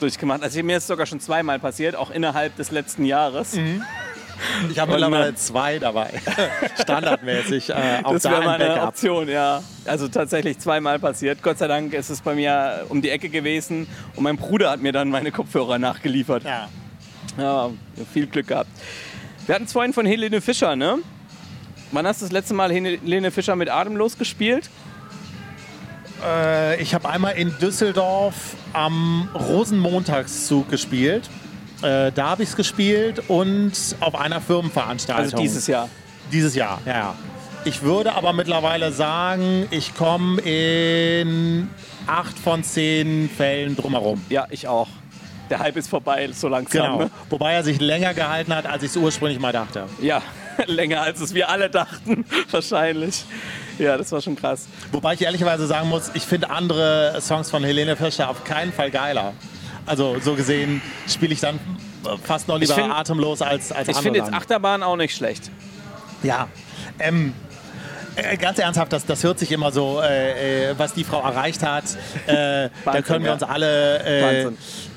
durchgemacht. 0.00 0.42
Also 0.42 0.62
mir 0.62 0.76
ist 0.76 0.84
es 0.84 0.88
sogar 0.88 1.06
schon 1.06 1.20
zweimal 1.20 1.58
passiert, 1.58 1.96
auch 1.96 2.10
innerhalb 2.10 2.56
des 2.56 2.70
letzten 2.70 3.04
Jahres. 3.04 3.54
Mhm. 3.54 3.82
Ich 4.70 4.78
habe 4.78 4.92
mittlerweile 4.92 5.34
zwei 5.34 5.80
dabei. 5.80 6.10
Standardmäßig. 6.80 7.70
Äh, 7.70 8.02
das 8.04 8.22
wäre 8.22 8.44
mal 8.44 8.62
eine 8.62 8.82
Option, 8.84 9.28
ja. 9.28 9.64
Also 9.84 10.06
tatsächlich 10.06 10.60
zweimal 10.60 11.00
passiert. 11.00 11.42
Gott 11.42 11.58
sei 11.58 11.66
Dank 11.66 11.92
ist 11.92 12.08
es 12.08 12.20
bei 12.20 12.36
mir 12.36 12.86
um 12.88 13.02
die 13.02 13.10
Ecke 13.10 13.30
gewesen 13.30 13.88
und 14.14 14.22
mein 14.22 14.36
Bruder 14.36 14.70
hat 14.70 14.80
mir 14.80 14.92
dann 14.92 15.10
meine 15.10 15.32
Kopfhörer 15.32 15.80
nachgeliefert. 15.80 16.44
Ja. 16.44 16.68
Ja, 17.36 17.70
viel 18.12 18.28
Glück 18.28 18.46
gehabt. 18.46 18.70
Wir 19.46 19.56
hatten 19.56 19.64
es 19.64 19.72
vorhin 19.72 19.92
von 19.92 20.06
Helene 20.06 20.40
Fischer, 20.40 20.76
ne? 20.76 20.98
Wann 21.92 22.06
hast 22.06 22.20
du 22.20 22.26
das 22.26 22.32
letzte 22.32 22.54
Mal 22.54 22.70
Helene 22.70 23.30
Fischer 23.30 23.56
mit 23.56 23.70
Atemlos 23.70 24.18
gespielt? 24.18 24.68
Äh, 26.24 26.80
ich 26.82 26.94
habe 26.94 27.08
einmal 27.08 27.36
in 27.36 27.54
Düsseldorf 27.58 28.56
am 28.72 29.28
Rosenmontagszug 29.34 30.68
gespielt. 30.68 31.30
Äh, 31.82 32.12
da 32.12 32.30
habe 32.30 32.42
ich 32.42 32.50
es 32.50 32.56
gespielt 32.56 33.22
und 33.28 33.72
auf 34.00 34.14
einer 34.14 34.40
Firmenveranstaltung. 34.40 35.24
Also 35.24 35.36
dieses 35.38 35.66
Jahr? 35.66 35.88
Dieses 36.30 36.54
Jahr, 36.54 36.80
ja. 36.84 37.14
Ich 37.64 37.82
würde 37.82 38.14
aber 38.14 38.32
mittlerweile 38.32 38.92
sagen, 38.92 39.66
ich 39.70 39.94
komme 39.94 40.40
in 40.42 41.70
acht 42.06 42.38
von 42.38 42.62
zehn 42.62 43.30
Fällen 43.30 43.76
drumherum. 43.76 44.22
Ja, 44.28 44.46
ich 44.50 44.68
auch. 44.68 44.88
Der 45.50 45.60
Hype 45.60 45.76
ist 45.76 45.88
vorbei, 45.88 46.28
so 46.32 46.48
langsam. 46.48 46.82
Genau. 46.82 46.98
Ne? 46.98 47.10
Wobei 47.30 47.54
er 47.54 47.64
sich 47.64 47.80
länger 47.80 48.12
gehalten 48.12 48.54
hat, 48.54 48.66
als 48.66 48.82
ich 48.82 48.90
es 48.90 48.96
ursprünglich 48.96 49.40
mal 49.40 49.52
dachte. 49.52 49.84
Ja, 50.00 50.20
länger 50.66 51.02
als 51.02 51.20
es 51.20 51.34
wir 51.34 51.48
alle 51.48 51.70
dachten, 51.70 52.24
wahrscheinlich. 52.50 53.24
Ja, 53.78 53.96
das 53.96 54.10
war 54.12 54.20
schon 54.20 54.36
krass. 54.36 54.66
Wobei 54.92 55.14
ich 55.14 55.22
ehrlicherweise 55.22 55.66
sagen 55.66 55.88
muss, 55.88 56.10
ich 56.14 56.24
finde 56.24 56.50
andere 56.50 57.18
Songs 57.20 57.50
von 57.50 57.62
Helene 57.62 57.96
Fischer 57.96 58.28
auf 58.28 58.44
keinen 58.44 58.72
Fall 58.72 58.90
geiler. 58.90 59.34
Also 59.86 60.18
so 60.20 60.34
gesehen 60.34 60.82
spiele 61.06 61.32
ich 61.32 61.40
dann 61.40 61.58
fast 62.22 62.48
noch 62.48 62.58
lieber 62.58 62.74
find, 62.74 62.90
atemlos 62.90 63.42
als, 63.42 63.72
als 63.72 63.88
Ich 63.88 63.96
finde 63.98 64.18
jetzt 64.18 64.32
Achterbahn 64.32 64.82
auch 64.82 64.96
nicht 64.96 65.14
schlecht. 65.14 65.50
Ja. 66.22 66.48
Ähm, 66.98 67.32
äh, 68.16 68.36
ganz 68.36 68.58
ernsthaft, 68.58 68.92
das, 68.92 69.06
das 69.06 69.22
hört 69.22 69.38
sich 69.38 69.52
immer 69.52 69.70
so, 69.70 70.00
äh, 70.02 70.70
äh 70.70 70.74
was 70.76 70.92
die 70.92 71.04
Frau 71.04 71.22
erreicht 71.22 71.62
hat. 71.62 71.84
Äh, 72.26 72.32
Wahnsinn, 72.34 72.70
da 72.84 73.02
können 73.02 73.24
wir 73.24 73.32
uns 73.32 73.42
alle 73.42 74.50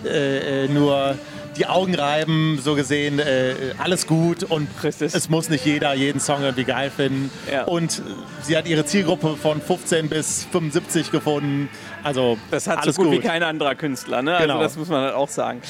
äh, 0.03 0.67
nur 0.67 1.15
die 1.57 1.65
Augen 1.65 1.95
reiben, 1.95 2.59
so 2.61 2.75
gesehen, 2.75 3.19
äh, 3.19 3.55
alles 3.77 4.07
gut 4.07 4.43
und 4.43 4.67
Richtig. 4.83 5.13
es 5.13 5.29
muss 5.29 5.49
nicht 5.49 5.65
jeder 5.65 5.93
jeden 5.93 6.19
Song 6.19 6.41
irgendwie 6.41 6.63
geil 6.63 6.89
finden. 6.89 7.29
Ja. 7.51 7.65
Und 7.65 8.01
sie 8.41 8.57
hat 8.57 8.67
ihre 8.67 8.85
Zielgruppe 8.85 9.35
von 9.35 9.61
15 9.61 10.09
bis 10.09 10.45
75 10.51 11.11
gefunden. 11.11 11.69
Also 12.03 12.37
das 12.49 12.67
hat 12.67 12.79
alles 12.79 12.95
so 12.95 13.03
gut, 13.03 13.11
gut 13.11 13.21
wie 13.21 13.27
kein 13.27 13.43
anderer 13.43 13.75
Künstler. 13.75 14.21
Ne? 14.21 14.31
Also 14.31 14.43
genau. 14.43 14.53
Also 14.55 14.63
das 14.63 14.77
muss 14.77 14.89
man 14.89 15.01
halt 15.03 15.15
auch 15.15 15.29
sagen. 15.29 15.61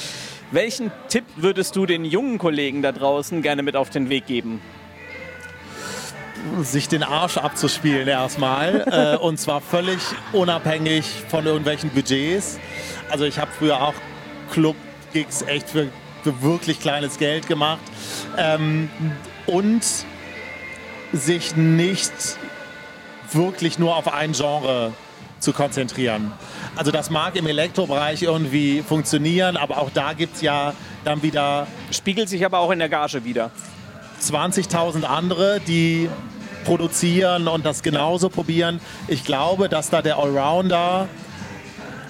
Welchen 0.52 0.92
Tipp 1.08 1.24
würdest 1.36 1.74
du 1.76 1.86
den 1.86 2.04
jungen 2.04 2.38
Kollegen 2.38 2.82
da 2.82 2.92
draußen 2.92 3.42
gerne 3.42 3.62
mit 3.62 3.74
auf 3.76 3.90
den 3.90 4.08
Weg 4.08 4.26
geben? 4.26 4.60
sich 6.62 6.88
den 6.88 7.04
Arsch 7.04 7.36
abzuspielen 7.36 8.08
erstmal. 8.08 9.14
äh, 9.20 9.24
und 9.24 9.38
zwar 9.38 9.60
völlig 9.60 10.00
unabhängig 10.32 11.06
von 11.28 11.46
irgendwelchen 11.46 11.90
Budgets. 11.90 12.58
Also 13.10 13.24
ich 13.24 13.38
habe 13.38 13.50
früher 13.56 13.80
auch 13.80 13.94
Club 14.50 14.74
Gigs 15.12 15.42
echt 15.42 15.68
für, 15.68 15.88
für 16.22 16.42
wirklich 16.42 16.80
kleines 16.80 17.18
Geld 17.18 17.46
gemacht. 17.46 17.80
Ähm, 18.36 18.90
und 19.46 19.84
sich 21.12 21.56
nicht 21.56 22.12
wirklich 23.32 23.78
nur 23.78 23.96
auf 23.96 24.12
ein 24.12 24.32
Genre 24.32 24.92
zu 25.40 25.52
konzentrieren. 25.52 26.32
Also 26.76 26.90
das 26.90 27.10
mag 27.10 27.36
im 27.36 27.46
Elektrobereich 27.46 28.22
irgendwie 28.22 28.82
funktionieren, 28.82 29.56
aber 29.56 29.78
auch 29.78 29.90
da 29.90 30.12
gibt 30.12 30.36
es 30.36 30.42
ja 30.42 30.72
dann 31.04 31.22
wieder... 31.22 31.66
Spiegelt 31.90 32.28
sich 32.28 32.44
aber 32.46 32.60
auch 32.60 32.70
in 32.70 32.78
der 32.78 32.88
Gage 32.88 33.24
wieder. 33.24 33.50
20.000 34.20 35.02
andere, 35.02 35.60
die 35.60 36.08
produzieren 36.64 37.48
und 37.48 37.66
das 37.66 37.82
genauso 37.82 38.28
probieren. 38.28 38.80
Ich 39.08 39.24
glaube, 39.24 39.68
dass 39.68 39.90
da 39.90 40.00
der 40.00 40.18
Allrounder, 40.18 41.08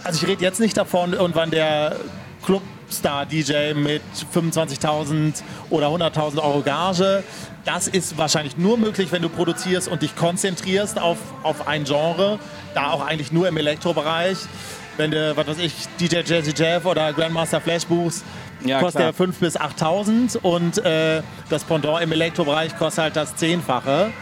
also 0.04 0.22
ich 0.22 0.30
rede 0.30 0.42
jetzt 0.42 0.60
nicht 0.60 0.76
davon, 0.76 1.14
irgendwann 1.14 1.50
der 1.50 1.96
Club 2.44 2.62
Star-DJ 2.92 3.74
mit 3.74 4.02
25.000 4.34 5.42
oder 5.70 5.88
100.000 5.88 6.38
Euro 6.38 6.62
Gage. 6.62 7.22
Das 7.64 7.88
ist 7.88 8.18
wahrscheinlich 8.18 8.56
nur 8.56 8.76
möglich, 8.76 9.12
wenn 9.12 9.22
du 9.22 9.28
produzierst 9.28 9.88
und 9.88 10.02
dich 10.02 10.16
konzentrierst 10.16 11.00
auf, 11.00 11.18
auf 11.42 11.66
ein 11.66 11.84
Genre. 11.84 12.38
Da 12.74 12.90
auch 12.90 13.04
eigentlich 13.04 13.32
nur 13.32 13.48
im 13.48 13.56
Elektrobereich. 13.56 14.38
Wenn 14.96 15.10
du, 15.10 15.36
was 15.36 15.46
weiß 15.46 15.58
ich, 15.58 15.72
DJ 15.98 16.16
Jazzy 16.24 16.52
Jeff 16.54 16.84
oder 16.84 17.12
Grandmaster 17.12 17.60
Flash 17.60 17.86
buchst, 17.86 18.24
ja, 18.64 18.80
kostet 18.80 19.00
klar. 19.00 19.12
der 19.12 19.34
5.000 19.34 19.40
bis 19.40 19.58
8.000 19.58 20.36
und 20.38 20.78
äh, 20.84 21.22
das 21.48 21.64
Pendant 21.64 22.02
im 22.02 22.12
Elektrobereich 22.12 22.76
kostet 22.76 23.04
halt 23.04 23.16
das 23.16 23.34
Zehnfache. 23.36 24.12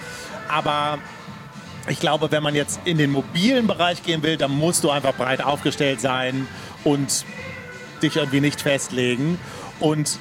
Aber 0.48 0.98
ich 1.88 1.98
glaube, 1.98 2.30
wenn 2.30 2.42
man 2.42 2.54
jetzt 2.54 2.80
in 2.85 2.98
den 2.98 3.11
mobilen 3.11 3.66
Bereich 3.66 4.02
gehen 4.02 4.22
will, 4.22 4.37
dann 4.37 4.50
musst 4.52 4.85
du 4.85 4.90
einfach 4.90 5.14
breit 5.14 5.42
aufgestellt 5.42 6.00
sein 6.00 6.46
und 6.85 7.24
dich 8.02 8.16
irgendwie 8.16 8.40
nicht 8.40 8.60
festlegen. 8.60 9.38
Und 9.78 10.18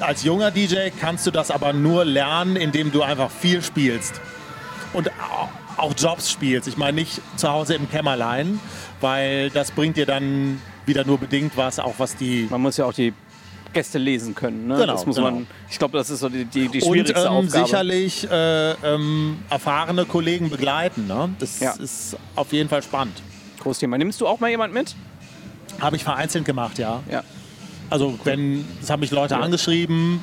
als 0.00 0.24
junger 0.24 0.50
DJ 0.50 0.90
kannst 0.98 1.26
du 1.26 1.30
das 1.30 1.50
aber 1.50 1.72
nur 1.72 2.04
lernen, 2.04 2.56
indem 2.56 2.92
du 2.92 3.02
einfach 3.02 3.30
viel 3.30 3.62
spielst. 3.62 4.20
Und 4.92 5.10
auch 5.76 5.94
Jobs 5.96 6.30
spielst. 6.30 6.68
Ich 6.68 6.76
meine 6.76 6.96
nicht 6.96 7.20
zu 7.36 7.48
Hause 7.48 7.74
im 7.74 7.88
Kämmerlein, 7.90 8.60
weil 9.00 9.50
das 9.50 9.70
bringt 9.70 9.96
dir 9.96 10.06
dann 10.06 10.60
wieder 10.86 11.04
nur 11.04 11.18
bedingt 11.18 11.56
was, 11.56 11.78
auch 11.78 11.94
was 11.98 12.16
die. 12.16 12.46
Man 12.50 12.60
muss 12.60 12.76
ja 12.76 12.84
auch 12.84 12.92
die 12.92 13.12
Gäste 13.72 13.98
lesen 13.98 14.34
können. 14.34 14.66
Ne? 14.66 14.76
Genau, 14.76 14.92
das 14.92 15.06
muss 15.06 15.16
genau. 15.16 15.30
man, 15.30 15.46
ich 15.70 15.78
glaube, 15.78 15.96
das 15.96 16.10
ist 16.10 16.20
so 16.20 16.28
die, 16.28 16.44
die, 16.44 16.68
die 16.68 16.80
schwierigste 16.80 17.14
Und 17.14 17.26
ähm, 17.26 17.32
Aufgabe. 17.46 17.66
sicherlich 17.66 18.30
äh, 18.30 18.72
ähm, 18.72 19.38
erfahrene 19.48 20.04
Kollegen 20.04 20.50
begleiten. 20.50 21.06
Ne? 21.06 21.30
Das 21.38 21.60
ja. 21.60 21.72
ist 21.72 22.16
auf 22.34 22.52
jeden 22.52 22.68
Fall 22.68 22.82
spannend. 22.82 23.22
Großes 23.60 23.80
Thema. 23.80 23.96
Nimmst 23.98 24.20
du 24.20 24.26
auch 24.26 24.40
mal 24.40 24.50
jemand 24.50 24.74
mit? 24.74 24.94
Habe 25.80 25.96
ich 25.96 26.04
vereinzelt 26.04 26.44
gemacht, 26.44 26.78
ja. 26.78 27.02
ja. 27.10 27.22
Also 27.88 28.08
cool. 28.08 28.18
wenn, 28.24 28.64
das 28.80 28.90
haben 28.90 29.00
mich 29.00 29.10
Leute 29.10 29.34
ja. 29.34 29.40
angeschrieben 29.40 30.20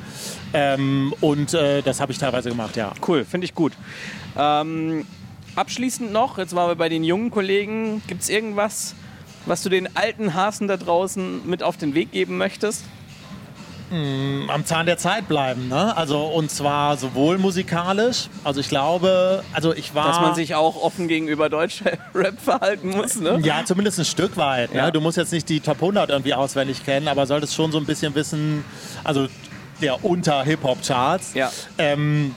ähm, 0.53 1.13
und 1.19 1.53
äh, 1.53 1.81
das 1.81 1.99
habe 1.99 2.11
ich 2.11 2.17
teilweise 2.17 2.49
gemacht, 2.49 2.77
ja. 2.77 2.93
Cool, 3.05 3.25
finde 3.25 3.45
ich 3.45 3.53
gut. 3.53 3.73
Ähm, 4.37 5.05
abschließend 5.55 6.11
noch, 6.11 6.37
jetzt 6.37 6.55
waren 6.55 6.69
wir 6.69 6.75
bei 6.75 6.89
den 6.89 7.03
jungen 7.03 7.29
Kollegen, 7.29 8.01
gibt 8.07 8.21
es 8.21 8.29
irgendwas, 8.29 8.95
was 9.45 9.63
du 9.63 9.69
den 9.69 9.95
alten 9.95 10.33
Hasen 10.33 10.67
da 10.67 10.77
draußen 10.77 11.47
mit 11.47 11.63
auf 11.63 11.77
den 11.77 11.93
Weg 11.93 12.11
geben 12.11 12.37
möchtest? 12.37 12.85
Mm, 13.89 14.49
am 14.49 14.65
Zahn 14.65 14.85
der 14.85 14.97
Zeit 14.97 15.27
bleiben, 15.27 15.69
ne? 15.69 15.95
Also 15.95 16.25
und 16.25 16.51
zwar 16.51 16.97
sowohl 16.97 17.37
musikalisch, 17.37 18.27
also 18.43 18.59
ich 18.59 18.67
glaube, 18.67 19.43
also 19.53 19.73
ich 19.73 19.95
war... 19.95 20.07
Dass 20.07 20.19
man 20.19 20.35
sich 20.35 20.55
auch 20.55 20.75
offen 20.81 21.07
gegenüber 21.07 21.49
deutscher 21.49 21.91
Rap 22.13 22.39
verhalten 22.39 22.89
muss, 22.89 23.15
ne? 23.15 23.39
Ja, 23.43 23.63
zumindest 23.65 23.99
ein 23.99 24.05
Stück 24.05 24.35
weit. 24.35 24.71
Ne? 24.71 24.79
Ja. 24.79 24.85
Ne? 24.87 24.91
Du 24.91 24.99
musst 24.99 25.17
jetzt 25.17 25.31
nicht 25.31 25.47
die 25.47 25.61
Top 25.61 25.77
100 25.77 26.09
irgendwie 26.09 26.33
auswendig 26.33 26.83
kennen, 26.83 27.07
aber 27.07 27.25
solltest 27.25 27.55
schon 27.55 27.71
so 27.71 27.77
ein 27.77 27.85
bisschen 27.85 28.13
wissen, 28.13 28.65
also 29.03 29.27
der 29.81 30.03
unter 30.03 30.43
Hip-Hop-Charts. 30.43 31.33
Ja. 31.33 31.51
Ähm, 31.77 32.35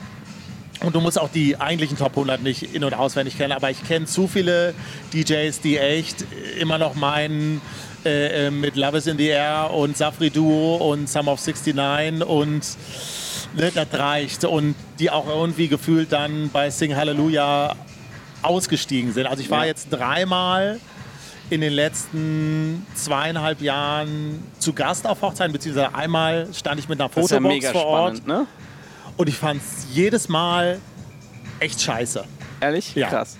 und 0.83 0.95
du 0.95 1.01
musst 1.01 1.19
auch 1.19 1.29
die 1.29 1.59
eigentlichen 1.59 1.97
Top 1.97 2.11
100 2.11 2.41
nicht 2.41 2.73
in- 2.73 2.83
und 2.83 2.93
auswendig 2.93 3.37
kennen, 3.37 3.51
aber 3.51 3.69
ich 3.69 3.83
kenne 3.85 4.05
zu 4.05 4.27
viele 4.27 4.73
DJs, 5.13 5.59
die 5.61 5.77
echt 5.77 6.25
immer 6.59 6.77
noch 6.77 6.95
meinen, 6.95 7.61
äh, 8.05 8.47
äh, 8.47 8.51
mit 8.51 8.75
Love 8.75 8.97
is 8.97 9.07
in 9.07 9.17
the 9.17 9.27
Air 9.27 9.71
und 9.73 9.95
Safri 9.95 10.29
Duo 10.29 10.77
und 10.91 11.07
Sum 11.07 11.27
of 11.27 11.39
69 11.39 12.23
und 12.27 12.61
ne, 13.55 13.71
das 13.73 13.87
reicht. 13.93 14.45
Und 14.45 14.75
die 14.99 15.09
auch 15.09 15.27
irgendwie 15.27 15.67
gefühlt 15.67 16.11
dann 16.11 16.49
bei 16.49 16.69
Sing 16.69 16.95
Hallelujah 16.95 17.75
ausgestiegen 18.41 19.13
sind. 19.13 19.27
Also 19.27 19.43
ich 19.43 19.49
war 19.49 19.61
ja. 19.61 19.67
jetzt 19.67 19.89
dreimal 19.89 20.79
in 21.49 21.61
den 21.61 21.73
letzten 21.73 22.85
zweieinhalb 22.95 23.61
Jahren 23.61 24.43
zu 24.57 24.73
Gast 24.73 25.05
auf 25.05 25.21
Hochzeiten, 25.21 25.51
beziehungsweise 25.51 25.93
einmal 25.93 26.47
stand 26.53 26.79
ich 26.79 26.87
mit 26.87 26.99
einer 26.99 27.09
Fotobox 27.09 27.63
ja 27.63 27.71
vor 27.71 27.85
Ort. 27.85 28.17
Spannend, 28.17 28.27
ne? 28.27 28.47
Und 29.17 29.27
ich 29.27 29.35
fand 29.35 29.61
es 29.61 29.93
jedes 29.93 30.29
Mal 30.29 30.79
echt 31.59 31.81
scheiße. 31.81 32.23
Ehrlich? 32.61 32.95
Ja. 32.95 33.09
Krass. 33.09 33.37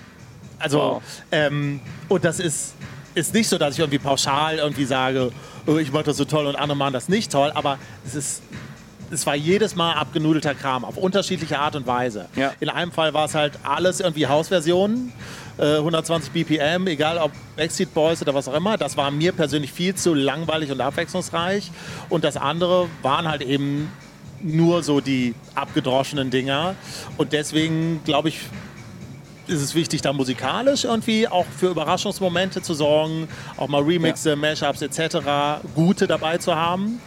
Also, 0.60 0.80
wow. 0.80 1.04
ähm, 1.32 1.80
und 2.10 2.24
das 2.24 2.40
ist 2.40 2.74
ist 3.16 3.34
nicht 3.34 3.48
so, 3.48 3.58
dass 3.58 3.74
ich 3.74 3.80
irgendwie 3.80 4.00
pauschal 4.00 4.58
irgendwie 4.58 4.86
sage, 4.86 5.32
oh, 5.66 5.78
ich 5.78 5.92
mache 5.92 6.04
das 6.04 6.18
so 6.18 6.26
toll 6.26 6.46
und 6.46 6.56
andere 6.56 6.78
machen 6.78 6.94
das 6.94 7.10
nicht 7.10 7.32
toll, 7.32 7.52
aber 7.54 7.78
es 8.06 8.16
ist 8.16 8.42
es 9.14 9.26
war 9.26 9.36
jedes 9.36 9.76
Mal 9.76 9.94
abgenudelter 9.94 10.56
Kram 10.56 10.86
auf 10.86 10.98
unterschiedliche 10.98 11.60
Art 11.60 11.76
und 11.76 11.86
Weise. 11.86 12.28
Ja. 12.36 12.54
In 12.60 12.70
einem 12.70 12.92
Fall 12.92 13.14
war 13.14 13.26
es 13.26 13.36
halt 13.36 13.60
alles 13.64 14.00
irgendwie 14.00 14.28
Hausversionen. 14.28 15.12
äh, 15.58 15.78
120 15.78 16.32
BPM, 16.32 16.88
egal 16.88 17.18
ob 17.18 17.32
Backstreet 17.58 17.94
Boys 17.94 18.22
oder 18.22 18.34
was 18.34 18.48
auch 18.48 18.54
immer. 18.54 18.78
Das 18.78 18.98
war 18.98 19.12
mir 19.12 19.32
persönlich 19.32 19.72
viel 19.72 19.96
zu 19.96 20.14
langweilig 20.14 20.72
und 20.72 20.80
abwechslungsreich. 20.80 21.72
Und 22.10 22.24
das 22.24 22.38
andere 22.38 22.88
waren 23.02 23.28
halt 23.28 23.42
eben 23.42 23.92
nur 24.42 24.82
so 24.82 25.02
die 25.02 25.36
abgedroschenen 25.54 26.32
Dinger. 26.32 26.76
Und 27.18 27.34
deswegen 27.34 28.02
glaube 28.06 28.30
ich, 28.30 28.40
ist 29.48 29.62
es 29.62 29.76
wichtig, 29.76 30.02
da 30.02 30.14
musikalisch 30.14 30.84
irgendwie 30.84 31.28
auch 31.28 31.46
für 31.46 31.70
Überraschungsmomente 31.70 32.62
zu 32.62 32.74
sorgen, 32.74 33.28
auch 33.58 33.68
mal 33.68 33.82
Remixe, 33.82 34.36
Mashups 34.36 34.82
etc. 34.82 35.18
gute 35.76 36.08
dabei 36.08 36.38
zu 36.38 36.56
haben 36.56 37.02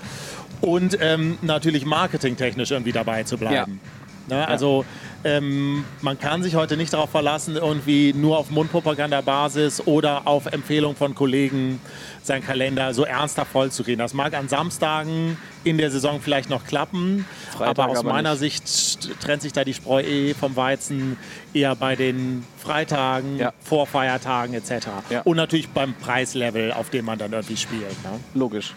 und 0.61 0.99
ähm, 1.01 1.38
natürlich 1.42 1.85
marketingtechnisch 1.85 2.70
irgendwie 2.70 2.92
dabei 2.92 3.23
zu 3.25 3.37
bleiben. 3.38 3.81
Ne, 4.27 4.49
also 4.49 4.85
ähm, 5.23 5.85
man 6.01 6.19
kann 6.19 6.43
sich 6.43 6.55
heute 6.55 6.77
nicht 6.77 6.93
darauf 6.93 7.11
verlassen, 7.11 7.57
irgendwie 7.57 8.13
nur 8.15 8.39
auf 8.39 8.51
Mundpropagandabasis 8.51 9.87
oder 9.87 10.27
auf 10.27 10.47
Empfehlung 10.47 10.97
von 10.97 11.15
Kollegen 11.15 11.81
seinen 12.23 12.43
Kalender 12.43 12.95
so 12.95 13.05
ernsthaft 13.05 13.53
vollzukriegen. 13.53 13.99
Das 13.99 14.15
mag 14.15 14.35
an 14.35 14.49
Samstagen 14.49 15.37
in 15.63 15.77
der 15.79 15.91
Saison 15.91 16.21
vielleicht 16.21 16.49
noch 16.49 16.65
klappen, 16.65 17.27
Freitag 17.51 17.79
aber 17.79 17.89
aus 17.93 17.99
aber 17.99 18.13
meiner 18.13 18.35
nicht. 18.35 18.67
Sicht 18.67 19.21
trennt 19.21 19.43
sich 19.43 19.53
da 19.53 19.65
die 19.65 19.75
Spreu 19.75 20.03
eh 20.03 20.35
vom 20.35 20.57
Weizen 20.57 21.17
eher 21.53 21.75
bei 21.77 21.97
den 21.97 22.45
Freitagen, 22.57 23.39
Ja. 23.39 23.53
Vorfeiertagen 23.63 24.55
etc. 24.55 24.89
Ja. 25.11 25.21
Und 25.23 25.37
natürlich 25.37 25.69
beim 25.69 25.95
Preislevel, 25.95 26.73
auf 26.73 26.91
dem 26.91 27.05
man 27.05 27.19
dann 27.19 27.33
irgendwie 27.33 27.57
spielt. 27.57 28.03
Ne? 28.05 28.21
Logisch. 28.35 28.75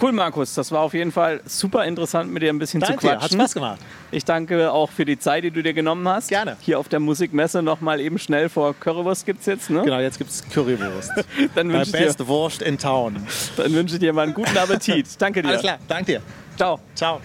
Cool, 0.00 0.12
Markus. 0.12 0.54
Das 0.54 0.70
war 0.72 0.80
auf 0.82 0.94
jeden 0.94 1.12
Fall 1.12 1.40
super 1.46 1.84
interessant, 1.84 2.30
mit 2.32 2.42
dir 2.42 2.50
ein 2.50 2.58
bisschen 2.58 2.80
Danke 2.80 2.98
zu 2.98 3.06
dir, 3.06 3.12
hat 3.14 3.20
quatschen. 3.20 3.38
Spaß 3.40 3.54
gemacht. 3.54 3.80
Ich 4.10 4.24
danke 4.24 4.70
auch 4.72 4.90
für 4.90 5.04
die 5.04 5.18
Zeit, 5.18 5.44
die 5.44 5.50
du 5.50 5.62
dir 5.62 5.72
genommen 5.74 6.06
hast. 6.08 6.28
Gerne. 6.28 6.56
Hier 6.60 6.78
auf 6.78 6.88
der 6.88 7.00
Musikmesse 7.00 7.62
nochmal 7.62 8.00
eben 8.00 8.18
schnell 8.18 8.48
vor 8.48 8.74
Currywurst 8.74 9.26
gibt 9.26 9.40
es 9.40 9.46
jetzt. 9.46 9.70
Ne? 9.70 9.82
Genau, 9.82 9.98
jetzt 10.00 10.18
gibt 10.18 10.30
es 10.30 10.44
Currywurst. 10.50 11.12
Dann 11.54 11.72
wünsche 11.72 11.90
ich, 11.90 11.92
dir- 11.92 12.04
Best 12.06 12.26
Wurst 12.26 12.62
in 12.62 12.78
Town. 12.78 13.16
dann 13.56 13.72
wünsche 13.72 13.94
ich 13.94 14.00
dir 14.00 14.12
mal 14.12 14.22
einen 14.22 14.34
guten 14.34 14.56
Appetit. 14.56 15.06
Danke 15.18 15.42
dir. 15.42 15.48
Alles 15.48 15.62
klar, 15.62 15.78
danke 15.88 16.04
dir. 16.12 16.22
Ciao. 16.56 16.78
Ciao. 16.94 17.20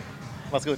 Mach's 0.52 0.66
gut. 0.66 0.78